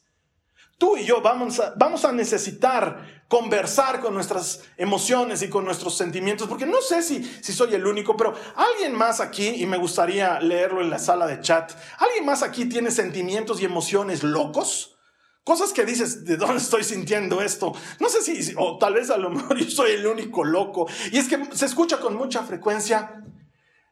Tú 0.77 0.95
y 0.97 1.05
yo 1.05 1.21
vamos 1.21 1.59
a, 1.59 1.73
vamos 1.75 2.05
a 2.05 2.11
necesitar 2.11 3.23
conversar 3.27 3.99
con 3.99 4.13
nuestras 4.13 4.61
emociones 4.77 5.41
y 5.41 5.49
con 5.49 5.65
nuestros 5.65 5.97
sentimientos, 5.97 6.47
porque 6.47 6.65
no 6.65 6.81
sé 6.81 7.01
si, 7.01 7.23
si 7.23 7.51
soy 7.51 7.73
el 7.73 7.85
único, 7.85 8.15
pero 8.15 8.33
alguien 8.55 8.95
más 8.95 9.19
aquí, 9.19 9.47
y 9.47 9.65
me 9.65 9.77
gustaría 9.77 10.39
leerlo 10.39 10.81
en 10.81 10.89
la 10.89 10.99
sala 10.99 11.27
de 11.27 11.41
chat, 11.41 11.71
¿alguien 11.97 12.25
más 12.25 12.43
aquí 12.43 12.65
tiene 12.65 12.91
sentimientos 12.91 13.59
y 13.59 13.65
emociones 13.65 14.23
locos? 14.23 14.97
Cosas 15.43 15.71
que 15.71 15.85
dices, 15.85 16.25
¿de 16.25 16.37
dónde 16.37 16.57
estoy 16.57 16.83
sintiendo 16.83 17.41
esto? 17.41 17.73
No 17.99 18.09
sé 18.09 18.21
si, 18.21 18.53
o 18.57 18.77
tal 18.77 18.93
vez 18.93 19.09
a 19.09 19.17
lo 19.17 19.29
mejor 19.31 19.57
yo 19.57 19.69
soy 19.69 19.91
el 19.91 20.05
único 20.05 20.43
loco. 20.43 20.87
Y 21.11 21.17
es 21.17 21.27
que 21.27 21.39
se 21.53 21.65
escucha 21.65 21.99
con 21.99 22.15
mucha 22.15 22.43
frecuencia, 22.43 23.23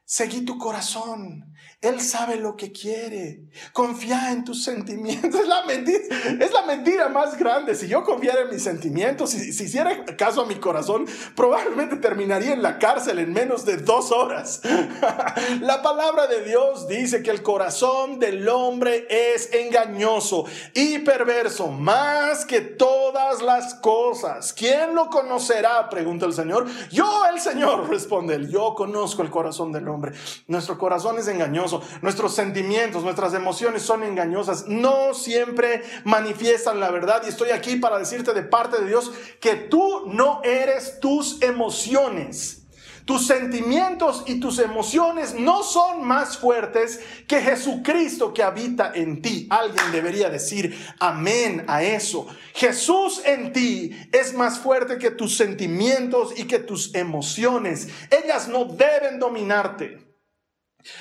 seguí 0.03 0.41
tu 0.41 0.57
corazón, 0.57 1.54
él 1.81 2.01
sabe 2.01 2.37
lo 2.37 2.55
que 2.55 2.71
quiere. 2.71 3.41
Confía 3.71 4.31
en 4.31 4.43
tus 4.43 4.63
sentimientos. 4.63 5.35
Es 5.45 5.47
la 5.47 5.65
mentira, 5.65 5.99
es 6.39 6.51
la 6.51 6.65
mentira 6.65 7.09
más 7.09 7.37
grande. 7.37 7.75
Si 7.75 7.87
yo 7.87 8.03
confiara 8.03 8.41
en 8.41 8.49
mis 8.49 8.63
sentimientos, 8.63 9.29
si, 9.29 9.53
si 9.53 9.65
hiciera 9.65 10.05
caso 10.17 10.41
a 10.41 10.45
mi 10.45 10.55
corazón, 10.55 11.05
probablemente 11.35 11.97
terminaría 11.97 12.53
en 12.53 12.61
la 12.61 12.79
cárcel 12.79 13.19
en 13.19 13.33
menos 13.33 13.65
de 13.65 13.77
dos 13.77 14.11
horas. 14.11 14.61
la 15.61 15.81
palabra 15.81 16.27
de 16.27 16.43
Dios 16.43 16.87
dice 16.87 17.21
que 17.21 17.31
el 17.31 17.43
corazón 17.43 18.19
del 18.19 18.47
hombre 18.49 19.05
es 19.09 19.53
engañoso 19.53 20.45
y 20.73 20.99
perverso, 20.99 21.67
más 21.67 22.45
que 22.45 22.61
todas 22.61 23.41
las 23.41 23.75
cosas. 23.75 24.53
¿Quién 24.53 24.95
lo 24.95 25.09
conocerá? 25.09 25.89
Pregunta 25.89 26.25
el 26.25 26.33
Señor. 26.33 26.65
Yo, 26.91 27.25
el 27.31 27.39
Señor, 27.39 27.89
responde 27.89 28.35
él. 28.35 28.49
Yo 28.49 28.73
conozco 28.73 29.21
el 29.21 29.29
corazón 29.29 29.71
del 29.71 29.87
hombre. 29.87 30.13
Nuestro 30.47 30.77
corazón 30.77 31.19
es 31.19 31.27
engañoso 31.27 31.44
nuestros 31.47 32.35
sentimientos, 32.35 33.03
nuestras 33.03 33.33
emociones 33.33 33.81
son 33.81 34.03
engañosas, 34.03 34.67
no 34.67 35.13
siempre 35.13 35.83
manifiestan 36.03 36.79
la 36.79 36.91
verdad. 36.91 37.21
Y 37.25 37.29
estoy 37.29 37.49
aquí 37.49 37.77
para 37.77 37.99
decirte 37.99 38.33
de 38.33 38.43
parte 38.43 38.81
de 38.81 38.87
Dios 38.87 39.11
que 39.39 39.55
tú 39.55 40.03
no 40.07 40.41
eres 40.43 40.99
tus 40.99 41.41
emociones. 41.41 42.65
Tus 43.05 43.27
sentimientos 43.27 44.23
y 44.25 44.39
tus 44.39 44.57
emociones 44.57 45.35
no 45.35 45.61
son 45.61 46.03
más 46.03 46.39
fuertes 46.39 46.99
que 47.27 47.39
Jesucristo 47.39 48.33
que 48.33 48.41
habita 48.41 48.91
en 48.95 49.21
ti. 49.21 49.45
Alguien 49.51 49.91
debería 49.91 50.31
decir 50.31 50.75
amén 50.99 51.65
a 51.67 51.83
eso. 51.83 52.25
Jesús 52.55 53.21
en 53.23 53.53
ti 53.53 53.95
es 54.11 54.33
más 54.33 54.57
fuerte 54.57 54.97
que 54.97 55.11
tus 55.11 55.37
sentimientos 55.37 56.33
y 56.35 56.45
que 56.45 56.57
tus 56.57 56.95
emociones. 56.95 57.89
Ellas 58.09 58.47
no 58.47 58.65
deben 58.65 59.19
dominarte. 59.19 60.04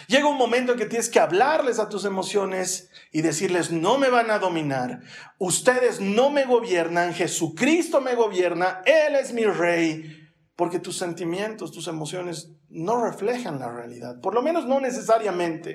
Llega 0.06 0.26
un 0.26 0.38
momento 0.38 0.72
en 0.72 0.78
que 0.78 0.86
tienes 0.86 1.08
que 1.08 1.20
hablarles 1.20 1.78
a 1.78 1.88
tus 1.88 2.04
emociones 2.04 2.90
y 3.12 3.22
decirles, 3.22 3.70
no 3.70 3.98
me 3.98 4.08
van 4.08 4.30
a 4.30 4.38
dominar, 4.38 5.00
ustedes 5.38 6.00
no 6.00 6.30
me 6.30 6.44
gobiernan, 6.44 7.14
Jesucristo 7.14 8.00
me 8.00 8.14
gobierna, 8.14 8.82
Él 8.86 9.14
es 9.14 9.32
mi 9.32 9.44
rey, 9.44 10.28
porque 10.56 10.78
tus 10.78 10.96
sentimientos, 10.96 11.72
tus 11.72 11.88
emociones 11.88 12.50
no 12.68 13.04
reflejan 13.04 13.58
la 13.58 13.70
realidad, 13.70 14.20
por 14.20 14.34
lo 14.34 14.42
menos 14.42 14.66
no 14.66 14.80
necesariamente. 14.80 15.74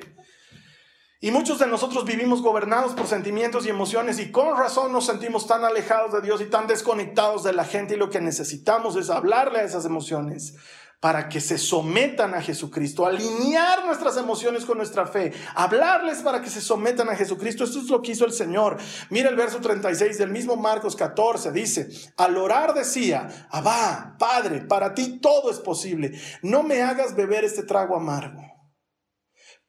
Y 1.22 1.32
muchos 1.32 1.60
de 1.60 1.68
nosotros 1.68 2.06
vivimos 2.06 2.42
gobernados 2.42 2.94
por 2.94 3.06
sentimientos 3.06 3.66
y 3.66 3.70
emociones 3.70 4.20
y 4.20 4.32
con 4.32 4.58
razón 4.58 4.94
nos 4.94 5.06
sentimos 5.06 5.48
tan 5.48 5.66
alejados 5.66 6.14
de 6.14 6.22
Dios 6.22 6.40
y 6.40 6.46
tan 6.46 6.66
desconectados 6.66 7.44
de 7.44 7.52
la 7.52 7.66
gente 7.66 7.96
y 7.96 7.98
lo 7.98 8.10
que 8.10 8.22
necesitamos 8.22 8.96
es 8.96 9.10
hablarle 9.10 9.60
a 9.60 9.64
esas 9.64 9.84
emociones 9.84 10.56
para 11.00 11.30
que 11.30 11.40
se 11.40 11.58
sometan 11.58 12.34
a 12.34 12.42
Jesucristo, 12.42 13.06
alinear 13.06 13.86
nuestras 13.86 14.18
emociones 14.18 14.66
con 14.66 14.78
nuestra 14.78 15.08
fe, 15.08 15.32
hablarles 15.56 16.20
para 16.20 16.42
que 16.42 16.50
se 16.50 16.60
sometan 16.60 17.10
a 17.10 17.16
Jesucristo. 17.16 17.64
Esto 17.64 17.80
es 17.80 17.90
lo 17.90 18.02
que 18.02 18.12
hizo 18.12 18.26
el 18.26 18.34
Señor. 18.34 18.78
Mira 19.10 19.30
el 19.30 19.38
verso 19.38 19.62
36 19.62 20.18
del 20.18 20.32
mismo 20.32 20.58
Marcos 20.58 20.96
14, 20.98 21.52
dice, 21.52 21.90
al 22.18 22.36
orar 22.36 22.74
decía, 22.74 23.48
Abba, 23.50 24.18
Padre, 24.20 24.62
para 24.62 24.94
ti 24.94 25.20
todo 25.20 25.52
es 25.52 25.60
posible, 25.60 26.20
no 26.42 26.64
me 26.64 26.82
hagas 26.82 27.16
beber 27.16 27.46
este 27.46 27.64
trago 27.64 27.96
amargo. 27.96 28.44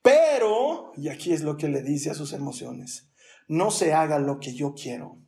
Pero, 0.03 0.93
y 0.97 1.11
aquí 1.11 1.33
es 1.33 1.43
lo 1.43 1.57
que 1.57 1.69
le 1.69 1.83
dice 1.83 2.11
a 2.11 2.15
sus 2.15 2.33
emociones, 2.33 3.09
no 3.47 3.71
se 3.71 3.93
haga 3.93 4.19
lo 4.19 4.41
que 4.41 4.55
yo 4.55 4.75
quiero, 4.75 5.21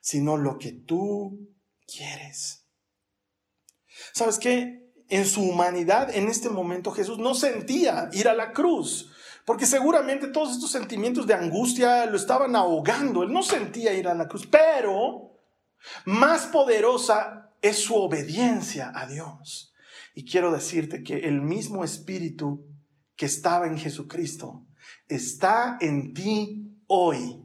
sino 0.00 0.36
lo 0.36 0.58
que 0.58 0.72
tú 0.72 1.54
quieres. 1.86 2.66
¿Sabes 4.12 4.38
qué? 4.38 4.83
En 5.16 5.26
su 5.26 5.42
humanidad, 5.42 6.14
en 6.14 6.28
este 6.28 6.48
momento 6.48 6.90
Jesús 6.90 7.18
no 7.18 7.34
sentía 7.34 8.08
ir 8.12 8.26
a 8.28 8.34
la 8.34 8.52
cruz, 8.52 9.12
porque 9.44 9.66
seguramente 9.66 10.28
todos 10.28 10.52
estos 10.52 10.70
sentimientos 10.70 11.26
de 11.26 11.34
angustia 11.34 12.06
lo 12.06 12.16
estaban 12.16 12.56
ahogando. 12.56 13.22
Él 13.22 13.32
no 13.32 13.42
sentía 13.42 13.92
ir 13.92 14.08
a 14.08 14.14
la 14.14 14.26
cruz, 14.26 14.46
pero 14.46 15.38
más 16.04 16.46
poderosa 16.46 17.52
es 17.60 17.78
su 17.78 17.94
obediencia 17.94 18.90
a 18.94 19.06
Dios. 19.06 19.72
Y 20.14 20.24
quiero 20.24 20.50
decirte 20.50 21.02
que 21.02 21.28
el 21.28 21.42
mismo 21.42 21.84
espíritu 21.84 22.66
que 23.14 23.26
estaba 23.26 23.66
en 23.66 23.78
Jesucristo 23.78 24.66
está 25.06 25.78
en 25.80 26.12
ti 26.14 26.80
hoy. 26.86 27.40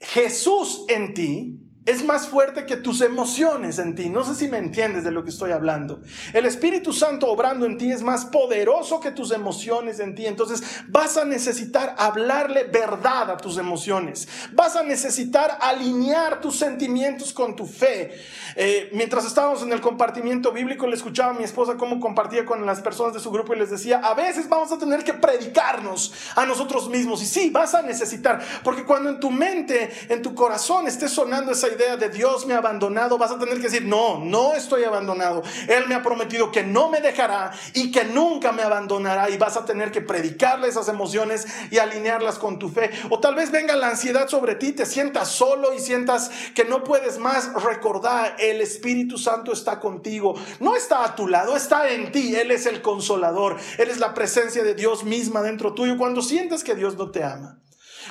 Jesús 0.00 0.86
en 0.88 1.14
ti 1.14 1.69
es 1.86 2.04
más 2.04 2.28
fuerte 2.28 2.66
que 2.66 2.76
tus 2.76 3.00
emociones 3.00 3.78
en 3.78 3.94
ti. 3.94 4.10
No 4.10 4.22
sé 4.22 4.34
si 4.34 4.48
me 4.48 4.58
entiendes 4.58 5.02
de 5.02 5.10
lo 5.10 5.24
que 5.24 5.30
estoy 5.30 5.52
hablando. 5.52 6.00
El 6.34 6.44
Espíritu 6.44 6.92
Santo 6.92 7.26
obrando 7.28 7.64
en 7.64 7.78
ti 7.78 7.90
es 7.90 8.02
más 8.02 8.26
poderoso 8.26 9.00
que 9.00 9.10
tus 9.12 9.32
emociones 9.32 9.98
en 9.98 10.14
ti. 10.14 10.26
Entonces 10.26 10.62
vas 10.88 11.16
a 11.16 11.24
necesitar 11.24 11.94
hablarle 11.96 12.64
verdad 12.64 13.30
a 13.30 13.36
tus 13.38 13.56
emociones. 13.56 14.28
Vas 14.52 14.76
a 14.76 14.82
necesitar 14.82 15.56
alinear 15.60 16.42
tus 16.42 16.56
sentimientos 16.56 17.32
con 17.32 17.56
tu 17.56 17.64
fe. 17.64 18.14
Eh, 18.56 18.90
mientras 18.92 19.24
estábamos 19.24 19.62
en 19.62 19.72
el 19.72 19.80
compartimiento 19.80 20.52
bíblico, 20.52 20.86
le 20.86 20.96
escuchaba 20.96 21.30
a 21.30 21.38
mi 21.38 21.44
esposa 21.44 21.76
cómo 21.78 21.98
compartía 21.98 22.44
con 22.44 22.64
las 22.66 22.82
personas 22.82 23.14
de 23.14 23.20
su 23.20 23.30
grupo 23.30 23.54
y 23.54 23.58
les 23.58 23.70
decía, 23.70 24.00
a 24.04 24.12
veces 24.12 24.48
vamos 24.50 24.70
a 24.70 24.78
tener 24.78 25.02
que 25.02 25.14
predicarnos 25.14 26.12
a 26.36 26.44
nosotros 26.44 26.90
mismos. 26.90 27.22
Y 27.22 27.26
sí, 27.26 27.48
vas 27.48 27.74
a 27.74 27.80
necesitar, 27.80 28.40
porque 28.62 28.84
cuando 28.84 29.08
en 29.08 29.18
tu 29.18 29.30
mente, 29.30 29.90
en 30.10 30.20
tu 30.20 30.34
corazón 30.34 30.86
esté 30.86 31.08
sonando 31.08 31.52
esa 31.52 31.69
idea 31.70 31.96
de 31.96 32.08
Dios 32.08 32.46
me 32.46 32.54
ha 32.54 32.58
abandonado, 32.58 33.18
vas 33.18 33.30
a 33.30 33.38
tener 33.38 33.56
que 33.56 33.64
decir, 33.64 33.84
no, 33.84 34.18
no 34.18 34.54
estoy 34.54 34.84
abandonado. 34.84 35.42
Él 35.68 35.86
me 35.88 35.94
ha 35.94 36.02
prometido 36.02 36.50
que 36.50 36.62
no 36.62 36.90
me 36.90 37.00
dejará 37.00 37.52
y 37.74 37.90
que 37.90 38.04
nunca 38.04 38.52
me 38.52 38.62
abandonará 38.62 39.30
y 39.30 39.38
vas 39.38 39.56
a 39.56 39.64
tener 39.64 39.90
que 39.90 40.00
predicarle 40.00 40.68
esas 40.68 40.88
emociones 40.88 41.46
y 41.70 41.78
alinearlas 41.78 42.38
con 42.38 42.58
tu 42.58 42.68
fe. 42.68 42.90
O 43.10 43.20
tal 43.20 43.34
vez 43.34 43.50
venga 43.50 43.76
la 43.76 43.88
ansiedad 43.88 44.28
sobre 44.28 44.54
ti, 44.54 44.72
te 44.72 44.86
sientas 44.86 45.28
solo 45.28 45.74
y 45.74 45.78
sientas 45.78 46.30
que 46.54 46.64
no 46.64 46.84
puedes 46.84 47.18
más 47.18 47.52
recordar, 47.62 48.36
el 48.38 48.60
Espíritu 48.60 49.18
Santo 49.18 49.52
está 49.52 49.80
contigo. 49.80 50.34
No 50.58 50.76
está 50.76 51.04
a 51.04 51.14
tu 51.14 51.28
lado, 51.28 51.56
está 51.56 51.90
en 51.90 52.12
ti. 52.12 52.34
Él 52.34 52.50
es 52.50 52.66
el 52.66 52.82
consolador. 52.82 53.56
Él 53.78 53.90
es 53.90 53.98
la 53.98 54.14
presencia 54.14 54.62
de 54.62 54.74
Dios 54.74 55.04
misma 55.04 55.42
dentro 55.42 55.74
tuyo. 55.74 55.96
Cuando 55.96 56.22
sientes 56.22 56.64
que 56.64 56.74
Dios 56.74 56.96
no 56.96 57.10
te 57.10 57.24
ama. 57.24 57.58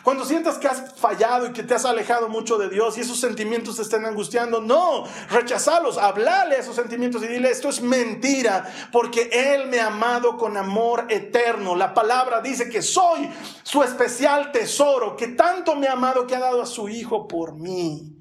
Cuando 0.03 0.25
sientas 0.25 0.57
que 0.57 0.67
has 0.67 0.93
fallado 0.95 1.47
y 1.47 1.53
que 1.53 1.63
te 1.63 1.73
has 1.73 1.85
alejado 1.85 2.29
mucho 2.29 2.57
de 2.57 2.69
Dios 2.69 2.97
y 2.97 3.01
esos 3.01 3.19
sentimientos 3.19 3.75
te 3.75 3.81
estén 3.81 4.05
angustiando, 4.05 4.61
no, 4.61 5.03
rechazalos, 5.29 5.97
hablale 5.97 6.55
a 6.55 6.59
esos 6.59 6.75
sentimientos 6.75 7.23
y 7.23 7.27
dile, 7.27 7.49
esto 7.49 7.69
es 7.69 7.81
mentira, 7.81 8.71
porque 8.91 9.29
Él 9.31 9.67
me 9.67 9.79
ha 9.79 9.87
amado 9.87 10.37
con 10.37 10.57
amor 10.57 11.07
eterno. 11.09 11.75
La 11.75 11.93
palabra 11.93 12.41
dice 12.41 12.69
que 12.69 12.81
soy 12.81 13.29
su 13.63 13.83
especial 13.83 14.51
tesoro, 14.51 15.15
que 15.15 15.29
tanto 15.29 15.75
me 15.75 15.87
ha 15.87 15.93
amado 15.93 16.27
que 16.27 16.35
ha 16.35 16.39
dado 16.39 16.61
a 16.61 16.65
su 16.65 16.89
Hijo 16.89 17.27
por 17.27 17.55
mí 17.55 18.15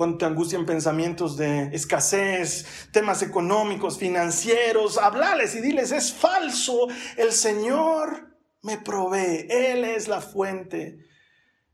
cuando 0.00 0.16
te 0.16 0.24
angustian 0.24 0.64
pensamientos 0.64 1.36
de 1.36 1.64
escasez, 1.74 2.88
temas 2.90 3.20
económicos, 3.20 3.98
financieros, 3.98 4.96
hablales 4.96 5.54
y 5.54 5.60
diles, 5.60 5.92
es 5.92 6.10
falso, 6.10 6.88
el 7.18 7.32
Señor 7.32 8.29
me 8.62 8.78
provee, 8.78 9.46
Él 9.48 9.84
es 9.84 10.08
la 10.08 10.20
fuente. 10.20 10.98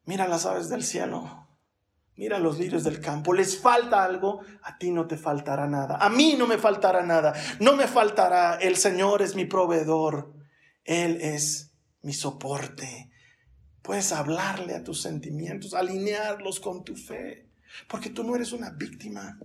Mira 0.05 0.29
las 0.29 0.47
aves 0.47 0.69
del 0.69 0.85
cielo, 0.85 1.49
mira 2.15 2.39
los 2.39 2.59
lirios 2.59 2.85
del 2.85 3.01
campo, 3.01 3.33
les 3.33 3.59
falta 3.59 4.05
algo, 4.05 4.41
a 4.63 4.79
ti 4.79 4.91
no 4.91 5.07
te 5.07 5.17
faltará 5.17 5.67
nada, 5.67 5.97
a 5.97 6.09
mí 6.09 6.37
no 6.39 6.47
me 6.47 6.59
faltará 6.59 7.03
nada, 7.03 7.35
no 7.59 7.75
me 7.75 7.89
faltará, 7.89 8.55
el 8.55 8.77
Señor 8.77 9.21
es 9.23 9.35
mi 9.35 9.47
proveedor, 9.47 10.33
Él 10.85 11.19
es 11.21 11.73
mi 12.03 12.13
soporte. 12.13 13.11
Puedes 13.83 14.13
hablarle 14.13 14.75
a 14.75 14.85
tus 14.85 15.03
sentimientos, 15.03 15.75
alinearlos 15.75 16.61
con 16.61 16.85
tu 16.85 16.97
fe, 16.97 17.51
porque 17.89 18.11
tú 18.11 18.25
no 18.25 18.35
eres 18.37 18.53
una 18.53 18.71
víctima. 18.71 19.39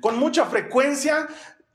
Con 0.00 0.18
mucha 0.18 0.46
frecuencia 0.46 1.26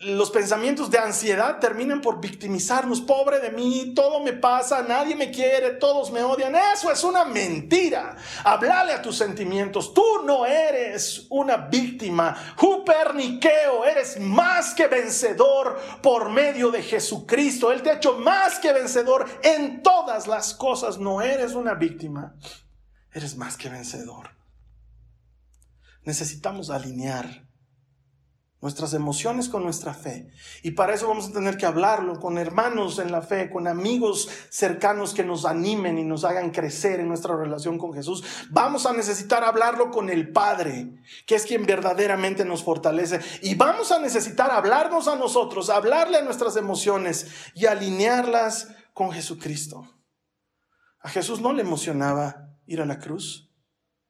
los 0.01 0.31
pensamientos 0.31 0.89
de 0.89 0.97
ansiedad 0.97 1.59
terminan 1.59 2.01
por 2.01 2.19
victimizarnos. 2.19 3.01
Pobre 3.01 3.39
de 3.39 3.51
mí, 3.51 3.93
todo 3.95 4.19
me 4.19 4.33
pasa, 4.33 4.81
nadie 4.81 5.15
me 5.15 5.29
quiere, 5.29 5.71
todos 5.71 6.11
me 6.11 6.23
odian. 6.23 6.55
Eso 6.55 6.91
es 6.91 7.03
una 7.03 7.23
mentira. 7.23 8.15
Hablale 8.43 8.93
a 8.93 9.01
tus 9.01 9.17
sentimientos. 9.17 9.93
Tú 9.93 10.03
no 10.25 10.45
eres 10.45 11.27
una 11.29 11.57
víctima. 11.57 12.35
Juperniqueo, 12.57 13.85
eres 13.85 14.19
más 14.19 14.73
que 14.73 14.87
vencedor 14.87 15.79
por 16.01 16.29
medio 16.29 16.71
de 16.71 16.81
Jesucristo. 16.81 17.71
Él 17.71 17.83
te 17.83 17.91
ha 17.91 17.95
hecho 17.95 18.17
más 18.17 18.57
que 18.57 18.73
vencedor 18.73 19.29
en 19.43 19.83
todas 19.83 20.27
las 20.27 20.55
cosas. 20.55 20.97
No 20.97 21.21
eres 21.21 21.53
una 21.53 21.75
víctima. 21.75 22.35
Eres 23.13 23.35
más 23.37 23.55
que 23.55 23.69
vencedor. 23.69 24.31
Necesitamos 26.03 26.71
alinear 26.71 27.50
nuestras 28.61 28.93
emociones 28.93 29.49
con 29.49 29.63
nuestra 29.63 29.93
fe. 29.93 30.29
Y 30.61 30.71
para 30.71 30.93
eso 30.93 31.07
vamos 31.07 31.29
a 31.29 31.33
tener 31.33 31.57
que 31.57 31.65
hablarlo 31.65 32.19
con 32.19 32.37
hermanos 32.37 32.99
en 32.99 33.11
la 33.11 33.23
fe, 33.23 33.49
con 33.49 33.67
amigos 33.67 34.29
cercanos 34.49 35.13
que 35.13 35.23
nos 35.23 35.45
animen 35.45 35.97
y 35.97 36.03
nos 36.03 36.23
hagan 36.23 36.51
crecer 36.51 36.99
en 36.99 37.07
nuestra 37.07 37.35
relación 37.35 37.79
con 37.79 37.93
Jesús. 37.93 38.23
Vamos 38.51 38.85
a 38.85 38.93
necesitar 38.93 39.43
hablarlo 39.43 39.89
con 39.89 40.09
el 40.09 40.31
Padre, 40.31 40.93
que 41.25 41.35
es 41.35 41.45
quien 41.45 41.65
verdaderamente 41.65 42.45
nos 42.45 42.63
fortalece. 42.63 43.19
Y 43.41 43.55
vamos 43.55 43.91
a 43.91 43.99
necesitar 43.99 44.51
hablarnos 44.51 45.07
a 45.07 45.15
nosotros, 45.15 45.71
hablarle 45.71 46.19
a 46.19 46.23
nuestras 46.23 46.55
emociones 46.55 47.27
y 47.55 47.65
alinearlas 47.65 48.75
con 48.93 49.11
Jesucristo. 49.11 49.87
A 50.99 51.09
Jesús 51.09 51.41
no 51.41 51.51
le 51.51 51.63
emocionaba 51.63 52.51
ir 52.67 52.79
a 52.79 52.85
la 52.85 52.99
cruz, 52.99 53.51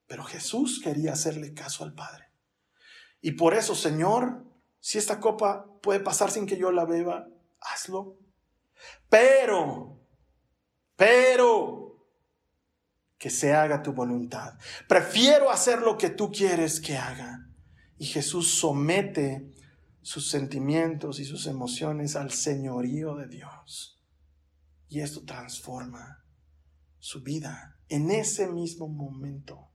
pero 0.07 0.25
Jesús 0.25 0.81
quería 0.83 1.13
hacerle 1.13 1.53
caso 1.53 1.85
al 1.85 1.93
Padre. 1.93 2.30
Y 3.21 3.33
por 3.33 3.53
eso, 3.53 3.75
Señor, 3.75 4.43
si 4.79 4.97
esta 4.97 5.19
copa 5.19 5.65
puede 5.81 5.99
pasar 5.99 6.31
sin 6.31 6.45
que 6.45 6.57
yo 6.57 6.71
la 6.71 6.85
beba, 6.85 7.27
hazlo. 7.59 8.17
Pero, 9.09 9.99
pero, 10.95 12.07
que 13.17 13.29
se 13.29 13.53
haga 13.53 13.83
tu 13.83 13.93
voluntad. 13.93 14.57
Prefiero 14.87 15.51
hacer 15.51 15.81
lo 15.81 15.97
que 15.97 16.09
tú 16.09 16.31
quieres 16.31 16.81
que 16.81 16.97
haga. 16.97 17.47
Y 17.97 18.05
Jesús 18.05 18.55
somete 18.55 19.51
sus 20.01 20.29
sentimientos 20.29 21.19
y 21.19 21.25
sus 21.25 21.45
emociones 21.45 22.15
al 22.15 22.31
señorío 22.31 23.15
de 23.15 23.27
Dios. 23.27 24.01
Y 24.89 25.01
esto 25.01 25.23
transforma 25.23 26.25
su 26.97 27.21
vida 27.21 27.79
en 27.89 28.09
ese 28.09 28.47
mismo 28.47 28.87
momento. 28.87 29.70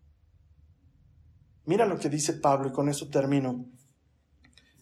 Mira 1.67 1.85
lo 1.85 1.99
que 1.99 2.09
dice 2.09 2.33
Pablo 2.33 2.69
y 2.69 2.73
con 2.73 2.89
eso 2.89 3.11
termino. 3.11 3.67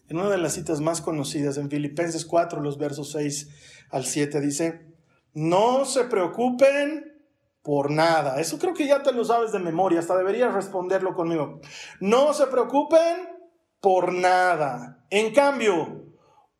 En 0.07 0.17
una 0.17 0.29
de 0.29 0.37
las 0.37 0.53
citas 0.53 0.81
más 0.81 1.01
conocidas, 1.01 1.57
en 1.57 1.69
Filipenses 1.69 2.25
4, 2.25 2.61
los 2.61 2.77
versos 2.77 3.11
6 3.11 3.49
al 3.89 4.05
7, 4.05 4.39
dice, 4.39 4.93
no 5.33 5.85
se 5.85 6.03
preocupen 6.03 7.15
por 7.63 7.89
nada. 7.89 8.39
Eso 8.39 8.59
creo 8.59 8.75
que 8.75 8.87
ya 8.87 9.01
te 9.01 9.11
lo 9.11 9.25
sabes 9.25 9.51
de 9.51 9.59
memoria, 9.59 9.99
hasta 9.99 10.15
deberías 10.15 10.53
responderlo 10.53 11.15
conmigo. 11.15 11.59
No 11.99 12.33
se 12.33 12.45
preocupen 12.45 13.29
por 13.81 14.13
nada. 14.13 15.03
En 15.09 15.33
cambio, 15.33 16.05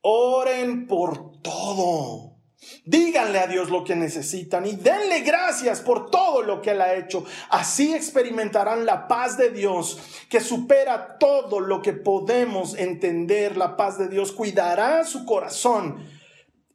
oren 0.02 0.88
por 0.88 1.40
todo. 1.42 2.35
Díganle 2.86 3.40
a 3.40 3.48
Dios 3.48 3.70
lo 3.70 3.84
que 3.84 3.96
necesitan 3.96 4.66
y 4.66 4.76
denle 4.76 5.22
gracias 5.22 5.82
por 5.82 6.10
todo 6.10 6.42
lo 6.42 6.62
que 6.62 6.72
Él 6.72 6.82
ha 6.82 6.94
hecho. 6.94 7.26
Así 7.50 7.94
experimentarán 7.94 8.86
la 8.86 9.08
paz 9.08 9.38
de 9.38 9.50
Dios 9.50 10.00
que 10.30 10.40
supera 10.40 11.18
todo 11.18 11.60
lo 11.60 11.82
que 11.82 11.94
podemos 11.94 12.76
entender. 12.76 13.58
La 13.58 13.76
paz 13.76 13.98
de 13.98 14.08
Dios 14.08 14.32
cuidará 14.32 15.04
su 15.06 15.26
corazón 15.26 16.08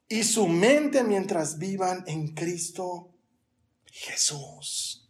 y 0.07 0.23
su 0.23 0.47
mente 0.47 1.03
mientras 1.03 1.57
vivan 1.57 2.03
en 2.07 2.33
Cristo 2.33 3.11
Jesús. 3.85 5.09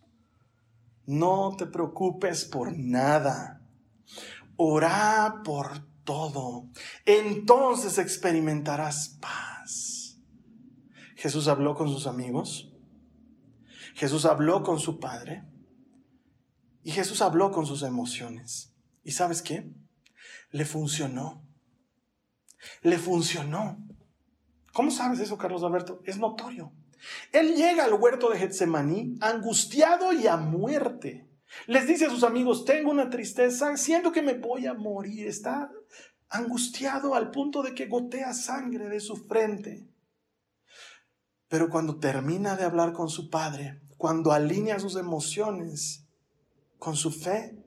No 1.06 1.56
te 1.58 1.66
preocupes 1.66 2.46
por 2.46 2.78
nada. 2.78 3.62
Ora 4.56 5.42
por 5.44 5.80
todo. 6.04 6.70
Entonces 7.06 7.98
experimentarás 7.98 9.18
paz. 9.20 9.51
Jesús 11.22 11.48
habló 11.48 11.76
con 11.76 11.88
sus 11.88 12.08
amigos. 12.08 12.74
Jesús 13.94 14.26
habló 14.26 14.64
con 14.64 14.80
su 14.80 15.00
Padre. 15.00 15.44
Y 16.82 16.90
Jesús 16.90 17.22
habló 17.22 17.52
con 17.52 17.68
sus 17.68 17.84
emociones. 17.84 18.74
¿Y 19.04 19.12
sabes 19.12 19.44
qué? 19.44 19.72
Le 20.50 20.66
funcionó. 20.66 21.48
Le 22.82 22.98
funcionó. 22.98 23.78
¿Cómo 24.74 24.90
sabes 24.90 25.20
eso, 25.20 25.38
Carlos 25.38 25.62
Alberto? 25.62 26.02
Es 26.06 26.18
notorio. 26.18 26.74
Él 27.32 27.54
llega 27.56 27.86
al 27.86 27.94
huerto 27.94 28.32
de 28.32 28.40
Getsemaní 28.40 29.20
angustiado 29.22 30.14
y 30.14 30.26
a 30.26 30.38
muerte. 30.38 31.30
Les 31.68 31.86
dice 31.86 32.08
a 32.08 32.10
sus 32.10 32.24
amigos, 32.24 32.66
tengo 32.66 32.90
una 32.90 33.12
tristeza, 33.12 33.78
siento 33.78 34.12
que 34.12 34.24
me 34.24 34.34
voy 34.34 34.66
a 34.66 34.74
morir. 34.74 35.28
Está 35.28 35.70
angustiado 36.30 37.14
al 37.14 37.30
punto 37.30 37.62
de 37.62 37.76
que 37.76 37.86
gotea 37.86 38.34
sangre 38.34 38.90
de 38.90 39.00
su 39.00 39.16
frente. 39.28 39.91
Pero 41.52 41.70
cuando 41.70 41.98
termina 41.98 42.56
de 42.56 42.64
hablar 42.64 42.94
con 42.94 43.10
su 43.10 43.30
padre, 43.30 43.82
cuando 43.98 44.32
alinea 44.32 44.80
sus 44.80 44.96
emociones 44.96 46.06
con 46.80 46.96
su 46.96 47.12
fe, 47.12 47.58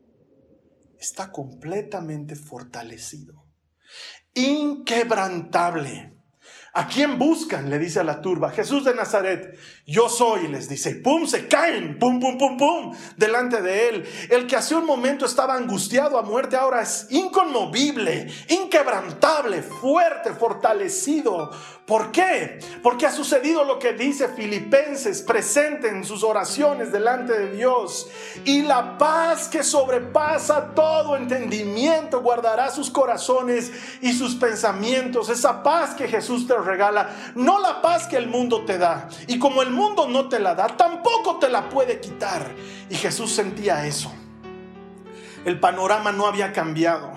está 0.99 1.31
completamente 1.31 2.35
fortalecido, 2.35 3.45
inquebrantable. 4.33 6.17
¿A 6.73 6.89
quién 6.89 7.19
buscan? 7.19 7.69
Le 7.69 7.79
dice 7.79 8.01
a 8.01 8.05
la 8.05 8.23
turba. 8.23 8.51
Jesús 8.53 8.87
de 8.87 8.95
Nazaret. 8.95 9.59
Yo 9.87 10.09
soy, 10.09 10.49
les 10.49 10.67
dice. 10.67 10.91
Y 10.91 10.95
pum, 10.95 11.27
se 11.27 11.47
caen. 11.47 11.99
Pum, 11.99 12.19
pum, 12.19 12.39
pum, 12.39 12.57
pum. 12.57 12.97
Delante 13.19 13.61
de 13.61 13.89
él. 13.89 14.09
El 14.31 14.47
que 14.47 14.57
hace 14.57 14.75
un 14.75 14.87
momento 14.87 15.27
estaba 15.27 15.55
angustiado 15.55 16.19
a 16.19 16.23
muerte 16.23 16.57
ahora 16.57 16.81
es 16.81 17.07
inconmovible, 17.11 18.27
inquebrantable, 18.49 19.63
fuerte, 19.63 20.33
fortalecido. 20.33 21.51
¿Por 21.87 22.13
qué? 22.13 22.61
Porque 22.83 23.05
ha 23.05 23.13
sucedido 23.13 23.63
lo 23.65 23.79
que 23.79 23.93
dice 23.93 24.29
Filipenses, 24.29 25.21
presente 25.21 25.89
en 25.89 26.03
sus 26.03 26.25
oraciones 26.25 26.91
delante 26.91 27.39
de 27.39 27.55
Dios. 27.55 28.09
Y 28.47 28.63
la 28.63 28.97
paz 28.97 29.49
que 29.49 29.63
sobrepasa 29.63 30.71
todo 30.75 31.15
entendimiento 31.15 32.23
guardará 32.23 32.71
sus 32.71 32.89
corazones 32.89 33.71
y 34.01 34.15
sus 34.15 34.35
pensamientos. 34.37 35.29
Esa 35.29 35.63
paz 35.63 35.95
que 35.95 36.09
Jesús 36.09 36.47
te 36.47 36.57
regala, 36.57 37.11
no 37.35 37.61
la 37.61 37.83
paz 37.83 38.07
que 38.07 38.17
el 38.17 38.29
mundo 38.29 38.65
te 38.65 38.79
da. 38.79 39.11
Y 39.27 39.39
como 39.39 39.61
el 39.61 39.74
mundo 39.75 40.09
no 40.09 40.29
te 40.29 40.39
la 40.39 40.55
da, 40.55 40.69
tampoco 40.69 41.39
te 41.39 41.49
la 41.49 41.69
puede 41.69 42.01
quitar. 42.01 42.51
Y 42.89 42.95
Jesús 42.95 43.33
sentía 43.33 43.87
eso. 43.87 44.13
El 45.45 45.61
panorama 45.61 46.13
no 46.13 46.27
había 46.27 46.53
cambiado. 46.53 47.13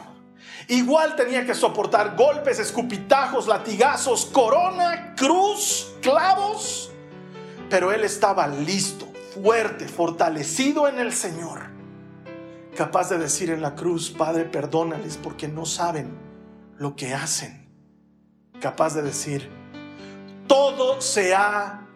Igual 0.68 1.16
tenía 1.16 1.46
que 1.46 1.56
soportar 1.56 2.18
golpes, 2.18 2.60
escupitajos, 2.60 3.48
latigazos, 3.48 4.26
corona, 4.26 5.16
cruz, 5.16 5.94
clavos. 6.02 6.92
Pero 7.70 7.94
él 7.94 8.04
estaba 8.04 8.48
listo, 8.48 9.08
fuerte, 9.42 9.88
fortalecido 9.88 10.88
en 10.90 11.00
el 11.00 11.14
Señor. 11.14 11.70
Capaz 12.76 13.10
de 13.10 13.18
decir 13.18 13.50
en 13.50 13.62
la 13.62 13.76
cruz, 13.76 14.12
Padre, 14.12 14.44
perdónales 14.44 15.18
porque 15.18 15.48
no 15.48 15.66
saben 15.66 16.18
lo 16.78 16.96
que 16.96 17.14
hacen. 17.14 17.72
Capaz 18.60 18.94
de 18.94 19.04
decir, 19.04 19.50
todo 20.48 21.00
se 21.02 21.34
ha 21.34 21.87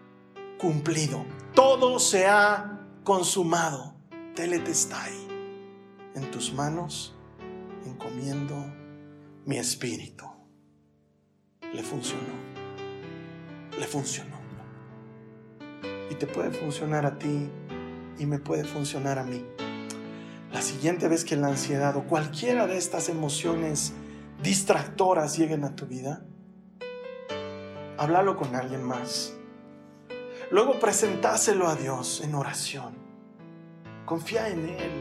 cumplido, 0.61 1.25
todo 1.55 1.97
se 1.97 2.27
ha 2.27 2.79
consumado. 3.03 3.95
Teletestai 4.35 5.11
en 6.13 6.29
tus 6.29 6.53
manos 6.53 7.15
encomiendo 7.83 8.55
mi 9.45 9.57
espíritu. 9.57 10.25
Le 11.73 11.81
funcionó. 11.81 12.33
Le 13.79 13.87
funcionó. 13.87 14.39
Y 16.11 16.15
te 16.15 16.27
puede 16.27 16.51
funcionar 16.51 17.07
a 17.07 17.17
ti 17.17 17.49
y 18.19 18.25
me 18.27 18.37
puede 18.37 18.63
funcionar 18.63 19.17
a 19.17 19.23
mí. 19.23 19.43
La 20.53 20.61
siguiente 20.61 21.07
vez 21.07 21.25
que 21.25 21.35
la 21.35 21.47
ansiedad 21.47 21.95
o 21.97 22.03
cualquiera 22.03 22.67
de 22.67 22.77
estas 22.77 23.09
emociones 23.09 23.93
distractoras 24.43 25.37
lleguen 25.37 25.63
a 25.63 25.75
tu 25.75 25.87
vida, 25.87 26.23
háblalo 27.97 28.37
con 28.37 28.55
alguien 28.55 28.83
más. 28.83 29.33
Luego 30.51 30.79
presentáselo 30.79 31.67
a 31.69 31.75
Dios 31.75 32.21
en 32.21 32.35
oración. 32.35 32.93
Confía 34.05 34.49
en 34.49 34.67
Él. 34.67 34.91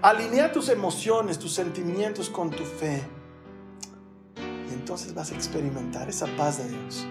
Alinea 0.00 0.50
tus 0.52 0.70
emociones, 0.70 1.38
tus 1.38 1.52
sentimientos 1.52 2.30
con 2.30 2.50
tu 2.50 2.64
fe. 2.64 3.02
Y 4.38 4.72
entonces 4.72 5.12
vas 5.12 5.32
a 5.32 5.34
experimentar 5.34 6.08
esa 6.08 6.26
paz 6.38 6.58
de 6.58 6.68
Dios 6.70 7.06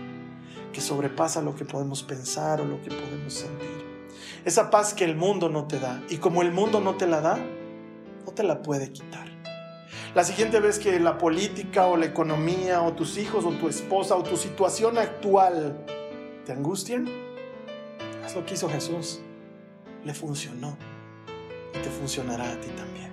que 0.74 0.82
sobrepasa 0.82 1.42
lo 1.44 1.56
que 1.56 1.64
podemos 1.64 2.02
pensar 2.02 2.60
o 2.60 2.66
lo 2.66 2.82
que 2.82 2.90
podemos 2.90 3.34
sentir. 3.34 3.86
Esa 4.44 4.72
paz 4.72 4.96
que 4.96 5.06
el 5.06 5.16
mundo 5.16 5.48
no 5.48 5.68
te 5.68 5.80
da. 5.80 6.02
Y 6.10 6.18
como 6.18 6.42
el 6.42 6.52
mundo 6.52 6.80
no 6.80 6.96
te 6.96 7.06
la 7.06 7.22
da, 7.22 7.38
no 8.26 8.32
te 8.32 8.42
la 8.42 8.64
puede 8.64 8.92
quitar. 8.92 9.28
La 10.16 10.24
siguiente 10.24 10.60
vez 10.60 10.80
que 10.80 11.00
la 11.00 11.20
política 11.20 11.86
o 11.86 11.98
la 11.98 12.08
economía 12.08 12.82
o 12.82 12.94
tus 12.94 13.18
hijos 13.20 13.46
o 13.46 13.52
tu 13.52 13.68
esposa 13.68 14.16
o 14.16 14.24
tu 14.24 14.38
situación 14.38 14.98
actual 14.98 15.86
te 16.46 16.54
angustien, 16.54 17.08
haz 17.08 17.27
lo 18.40 18.46
que 18.46 18.54
hizo 18.54 18.70
Jesús. 18.70 19.20
Le 20.04 20.14
funcionó 20.14 20.78
te 21.82 21.90
funcionará 21.90 22.52
a 22.52 22.60
ti 22.60 22.70
también. 22.70 23.12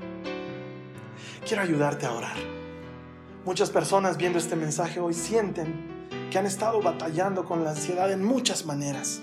Quiero 1.47 1.63
ayudarte 1.63 2.07
a 2.07 2.13
orar. 2.13 2.37
Muchas 3.45 3.71
personas 3.71 4.17
viendo 4.17 4.39
este 4.39 4.57
mensaje 4.57 5.01
hoy 5.01 5.13
sienten 5.13 6.09
que 6.31 6.39
han 6.39 6.47
estado 6.47 6.81
batallando 6.81 7.45
con 7.45 7.63
la 7.63 7.71
ansiedad 7.71 8.11
en 8.11 8.25
muchas 8.25 8.65
maneras. 8.65 9.21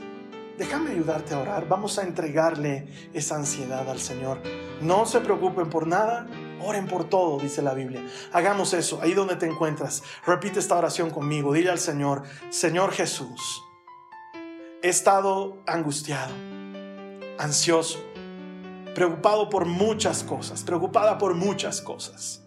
Déjame 0.58 0.92
ayudarte 0.92 1.34
a 1.34 1.40
orar. 1.40 1.68
Vamos 1.68 1.98
a 1.98 2.04
entregarle 2.04 2.88
esa 3.14 3.36
ansiedad 3.36 3.90
al 3.90 4.00
Señor. 4.00 4.40
No 4.80 5.06
se 5.08 5.22
preocupen 5.22 5.70
por 5.70 5.88
nada, 5.88 6.28
oren 6.64 6.86
por 6.86 7.06
todo, 7.06 7.40
dice 7.40 7.64
la 7.64 7.74
Biblia. 7.74 8.06
Hagamos 8.32 8.74
eso, 8.74 9.00
ahí 9.02 9.14
donde 9.14 9.38
te 9.38 9.48
encuentras. 9.48 10.04
Repite 10.26 10.60
esta 10.60 10.78
oración 10.78 11.10
conmigo. 11.10 11.54
Dile 11.54 11.72
al 11.72 11.80
Señor, 11.80 12.24
Señor 12.52 12.92
Jesús, 12.92 13.64
he 14.82 14.90
estado 14.90 15.58
angustiado, 15.68 16.34
ansioso 17.38 18.00
preocupado 18.94 19.50
por 19.50 19.66
muchas 19.66 20.24
cosas, 20.24 20.64
preocupada 20.64 21.18
por 21.18 21.34
muchas 21.34 21.82
cosas. 21.82 22.42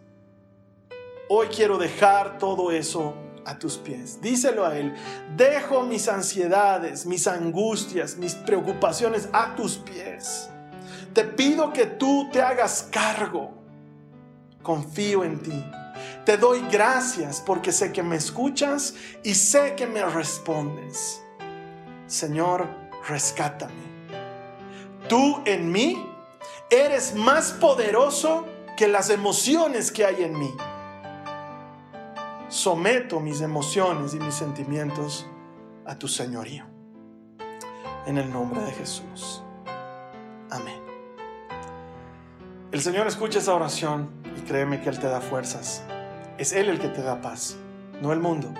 Hoy 1.28 1.48
quiero 1.48 1.78
dejar 1.78 2.38
todo 2.38 2.70
eso 2.70 3.14
a 3.46 3.58
tus 3.58 3.78
pies. 3.78 4.20
Díselo 4.20 4.66
a 4.66 4.78
Él. 4.78 4.94
Dejo 5.36 5.82
mis 5.82 6.08
ansiedades, 6.08 7.06
mis 7.06 7.26
angustias, 7.26 8.16
mis 8.16 8.34
preocupaciones 8.34 9.28
a 9.32 9.54
tus 9.54 9.76
pies. 9.76 10.50
Te 11.12 11.24
pido 11.24 11.72
que 11.72 11.86
tú 11.86 12.28
te 12.30 12.42
hagas 12.42 12.88
cargo. 12.90 13.54
Confío 14.62 15.24
en 15.24 15.42
ti. 15.42 15.64
Te 16.26 16.36
doy 16.36 16.62
gracias 16.70 17.42
porque 17.44 17.72
sé 17.72 17.92
que 17.92 18.02
me 18.02 18.16
escuchas 18.16 18.94
y 19.22 19.34
sé 19.34 19.74
que 19.76 19.86
me 19.86 20.04
respondes. 20.04 21.23
Señor, 22.14 22.68
rescátame. 23.06 23.84
Tú 25.08 25.42
en 25.44 25.70
mí 25.70 26.14
Eres 26.70 27.14
más 27.14 27.52
poderoso 27.52 28.46
que 28.76 28.88
las 28.88 29.10
emociones 29.10 29.92
que 29.92 30.04
hay 30.04 30.24
en 30.24 30.38
mí. 30.38 30.52
Someto 32.48 33.20
mis 33.20 33.40
emociones 33.42 34.14
y 34.14 34.18
mis 34.18 34.34
sentimientos 34.34 35.26
a 35.86 35.96
tu 35.96 36.08
señorío. 36.08 36.64
En 38.06 38.18
el 38.18 38.32
nombre 38.32 38.60
de 38.62 38.72
Jesús. 38.72 39.42
Amén. 40.50 40.82
El 42.72 42.80
Señor 42.80 43.06
escucha 43.06 43.38
esa 43.38 43.54
oración 43.54 44.10
y 44.36 44.40
créeme 44.40 44.80
que 44.80 44.88
Él 44.88 44.98
te 44.98 45.06
da 45.06 45.20
fuerzas. 45.20 45.82
Es 46.38 46.52
Él 46.52 46.68
el 46.68 46.80
que 46.80 46.88
te 46.88 47.02
da 47.02 47.20
paz, 47.20 47.56
no 48.02 48.12
el 48.12 48.18
mundo. 48.18 48.52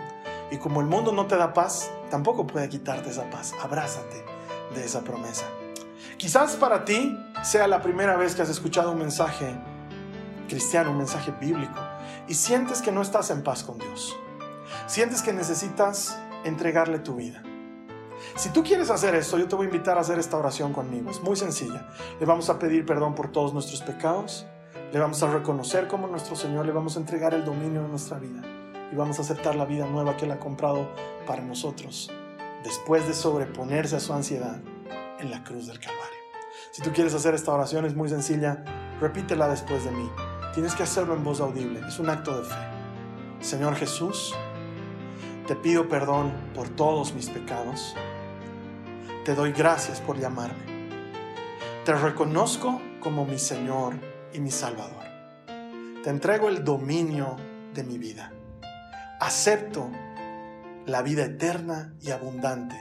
Y 0.51 0.59
como 0.59 0.81
el 0.81 0.87
mundo 0.87 1.11
no 1.11 1.27
te 1.27 1.37
da 1.37 1.53
paz, 1.53 1.91
tampoco 2.15 2.47
puede 2.47 2.69
quitarte 2.69 3.11
esa 3.11 3.29
paz. 3.29 3.53
Abrázate 3.61 4.25
de 4.73 4.85
esa 4.85 5.01
promesa. 5.01 5.47
Quizás 6.17 6.55
para 6.55 6.85
ti 6.85 7.19
sea 7.43 7.67
la 7.67 7.83
primera 7.83 8.17
vez 8.17 8.37
que 8.37 8.43
has 8.43 8.49
escuchado 8.51 8.93
un 8.93 9.01
mensaje 9.01 9.53
cristiano, 10.49 10.93
un 10.93 10.99
mensaje 10.99 11.33
bíblico, 11.41 11.81
y 12.29 12.35
sientes 12.35 12.83
que 12.83 12.93
no 12.93 13.03
estás 13.03 13.31
en 13.31 13.43
paz 13.43 13.65
con 13.65 13.79
Dios. 13.79 14.15
Sientes 14.87 15.23
que 15.23 15.33
necesitas 15.33 16.17
entregarle 16.45 17.01
tu 17.01 17.17
vida. 17.17 17.43
Si 18.37 18.51
tú 18.51 18.63
quieres 18.63 18.91
hacer 18.91 19.17
esto, 19.17 19.37
yo 19.37 19.49
te 19.49 19.57
voy 19.57 19.67
a 19.67 19.71
invitar 19.71 19.99
a 19.99 20.03
hacer 20.03 20.21
esta 20.21 20.37
oración 20.37 20.73
conmigo. 20.73 21.11
Es 21.11 21.21
muy 21.21 21.35
sencilla. 21.35 21.89
Le 22.21 22.27
vamos 22.27 22.49
a 22.49 22.61
pedir 22.61 22.87
perdón 22.87 23.17
por 23.17 23.33
todos 23.33 23.53
nuestros 23.53 23.83
pecados. 23.83 24.47
Le 24.93 25.01
vamos 25.01 25.21
a 25.25 25.33
reconocer 25.33 25.89
como 25.89 26.07
nuestro 26.07 26.37
Señor. 26.37 26.65
Le 26.65 26.71
vamos 26.71 26.97
a 26.97 27.01
entregar 27.01 27.35
el 27.35 27.45
dominio 27.45 27.83
de 27.83 27.89
nuestra 27.89 28.21
vida. 28.21 28.54
Y 28.93 28.97
vamos 28.97 29.19
a 29.19 29.23
aceptar 29.23 29.57
la 29.57 29.65
vida 29.65 29.87
nueva 29.87 30.17
que 30.17 30.25
Él 30.25 30.33
ha 30.33 30.39
comprado 30.39 30.89
para 31.27 31.43
nosotros. 31.43 32.11
Después 32.63 33.07
de 33.07 33.15
sobreponerse 33.15 33.97
a 33.97 34.01
su 34.01 34.13
ansiedad 34.13 34.61
en 35.19 35.31
la 35.31 35.43
cruz 35.45 35.67
del 35.67 35.79
Calvario. 35.79 36.19
Si 36.71 36.83
tú 36.83 36.93
quieres 36.93 37.15
hacer 37.15 37.35
esta 37.35 37.53
oración 37.53 37.85
es 37.85 37.95
muy 37.95 38.09
sencilla, 38.09 38.65
repítela 39.01 39.49
después 39.49 39.85
de 39.85 39.91
mí. 39.91 40.11
Tienes 40.55 40.75
que 40.75 40.83
hacerlo 40.83 41.15
en 41.15 41.25
voz 41.25 41.41
audible. 41.41 41.81
Es 41.87 41.99
un 41.99 42.11
acto 42.11 42.37
de 42.37 42.45
fe. 42.45 42.57
Señor 43.41 43.77
Jesús, 43.77 44.35
te 45.47 45.55
pido 45.55 45.89
perdón 45.89 46.33
por 46.55 46.69
todos 46.71 47.15
mis 47.15 47.29
pecados. 47.29 47.95
Te 49.25 49.35
doy 49.35 49.53
gracias 49.53 50.01
por 50.01 50.19
llamarme. 50.19 50.75
Te 51.85 51.95
reconozco 51.95 52.81
como 53.01 53.27
mi 53.27 53.39
Señor 53.39 53.95
y 54.33 54.41
mi 54.41 54.51
Salvador. 54.51 55.05
Te 56.03 56.11
entrego 56.11 56.49
el 56.49 56.65
dominio 56.65 57.37
de 57.73 57.85
mi 57.85 57.99
vida. 57.99 58.34
Acepto 59.21 59.91
la 60.87 61.03
vida 61.03 61.25
eterna 61.25 61.95
y 62.01 62.11
abundante 62.11 62.77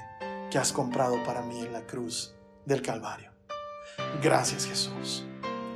que 0.52 0.58
has 0.58 0.74
comprado 0.74 1.24
para 1.24 1.42
mí 1.42 1.60
en 1.60 1.74
la 1.74 1.82
cruz 1.82 2.36
del 2.66 2.82
Calvario. 2.82 3.32
Gracias 4.22 4.66
Jesús. 4.66 5.26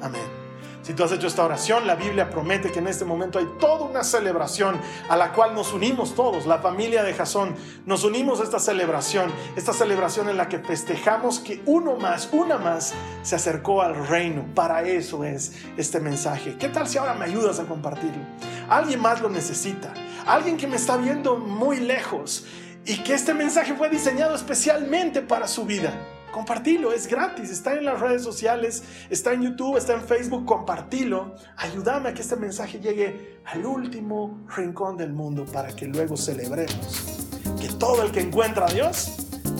Amén. 0.02 0.47
Si 0.88 0.94
tú 0.94 1.04
has 1.04 1.12
hecho 1.12 1.28
esta 1.28 1.44
oración, 1.44 1.86
la 1.86 1.96
Biblia 1.96 2.30
promete 2.30 2.72
que 2.72 2.80
en 2.80 2.88
este 2.88 3.04
momento 3.04 3.40
hay 3.40 3.48
toda 3.60 3.84
una 3.84 4.06
celebración 4.06 4.80
a 5.10 5.18
la 5.18 5.34
cual 5.34 5.54
nos 5.54 5.74
unimos 5.74 6.16
todos, 6.16 6.46
la 6.46 6.60
familia 6.60 7.04
de 7.04 7.14
Jasón. 7.14 7.58
Nos 7.86 8.06
unimos 8.06 8.40
a 8.40 8.44
esta 8.44 8.58
celebración, 8.58 9.30
esta 9.58 9.74
celebración 9.74 10.30
en 10.30 10.38
la 10.38 10.48
que 10.48 10.60
festejamos 10.60 11.40
que 11.40 11.62
uno 11.66 11.98
más, 11.98 12.30
una 12.32 12.58
más, 12.58 12.94
se 13.22 13.36
acercó 13.36 13.82
al 13.82 14.08
reino. 14.08 14.46
Para 14.56 14.82
eso 14.84 15.26
es 15.26 15.56
este 15.76 16.00
mensaje. 16.00 16.56
¿Qué 16.58 16.70
tal 16.70 16.88
si 16.88 16.98
ahora 16.98 17.16
me 17.16 17.26
ayudas 17.26 17.60
a 17.60 17.66
compartirlo? 17.66 18.24
Alguien 18.70 19.02
más 19.02 19.20
lo 19.20 19.28
necesita. 19.28 19.94
Alguien 20.26 20.56
que 20.56 20.68
me 20.68 20.78
está 20.78 20.96
viendo 20.96 21.36
muy 21.36 21.82
lejos 21.82 22.46
y 22.86 23.04
que 23.04 23.14
este 23.14 23.34
mensaje 23.34 23.74
fue 23.74 23.90
diseñado 23.90 24.36
especialmente 24.36 25.22
para 25.22 25.50
su 25.50 25.66
vida. 25.66 25.92
Compartilo, 26.38 26.94
es 26.94 27.08
gratis, 27.08 27.50
está 27.50 27.74
en 27.74 27.86
las 27.86 28.00
redes 28.00 28.22
sociales, 28.22 28.84
está 29.10 29.34
en 29.34 29.42
YouTube, 29.42 29.76
está 29.76 29.96
en 29.96 30.04
Facebook, 30.04 30.46
compartilo. 30.46 31.34
Ayúdame 31.58 32.10
a 32.10 32.14
que 32.14 32.22
este 32.22 32.36
mensaje 32.36 32.80
llegue 32.80 33.40
al 33.46 33.66
último 33.66 34.46
rincón 34.56 34.98
del 34.98 35.14
mundo 35.14 35.46
para 35.52 35.76
que 35.76 35.88
luego 35.88 36.16
celebremos 36.16 37.26
que 37.60 37.70
todo 37.80 38.04
el 38.04 38.12
que 38.12 38.22
encuentra 38.22 38.68
a 38.68 38.72
Dios 38.72 39.14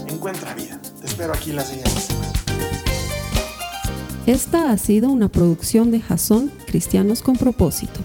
encuentra 0.08 0.54
vida. 0.54 0.80
Te 1.02 1.08
espero 1.08 1.34
aquí 1.34 1.52
la 1.52 1.64
siguiente 1.64 1.90
semana. 2.00 2.32
Esta 4.28 4.70
ha 4.70 4.78
sido 4.78 5.10
una 5.10 5.30
producción 5.30 5.90
de 5.90 6.00
Jason 6.00 6.52
Cristianos 6.68 7.24
con 7.24 7.38
propósito. 7.38 8.02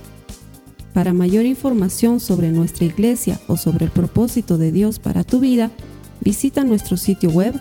Para 0.94 1.12
mayor 1.12 1.44
información 1.44 2.20
sobre 2.20 2.48
nuestra 2.48 2.86
iglesia 2.86 3.38
o 3.48 3.58
sobre 3.58 3.84
el 3.84 3.90
propósito 3.90 4.56
de 4.56 4.72
Dios 4.72 4.98
para 4.98 5.24
tu 5.24 5.40
vida, 5.40 5.70
visita 6.22 6.64
nuestro 6.64 6.96
sitio 6.96 7.28
web 7.28 7.60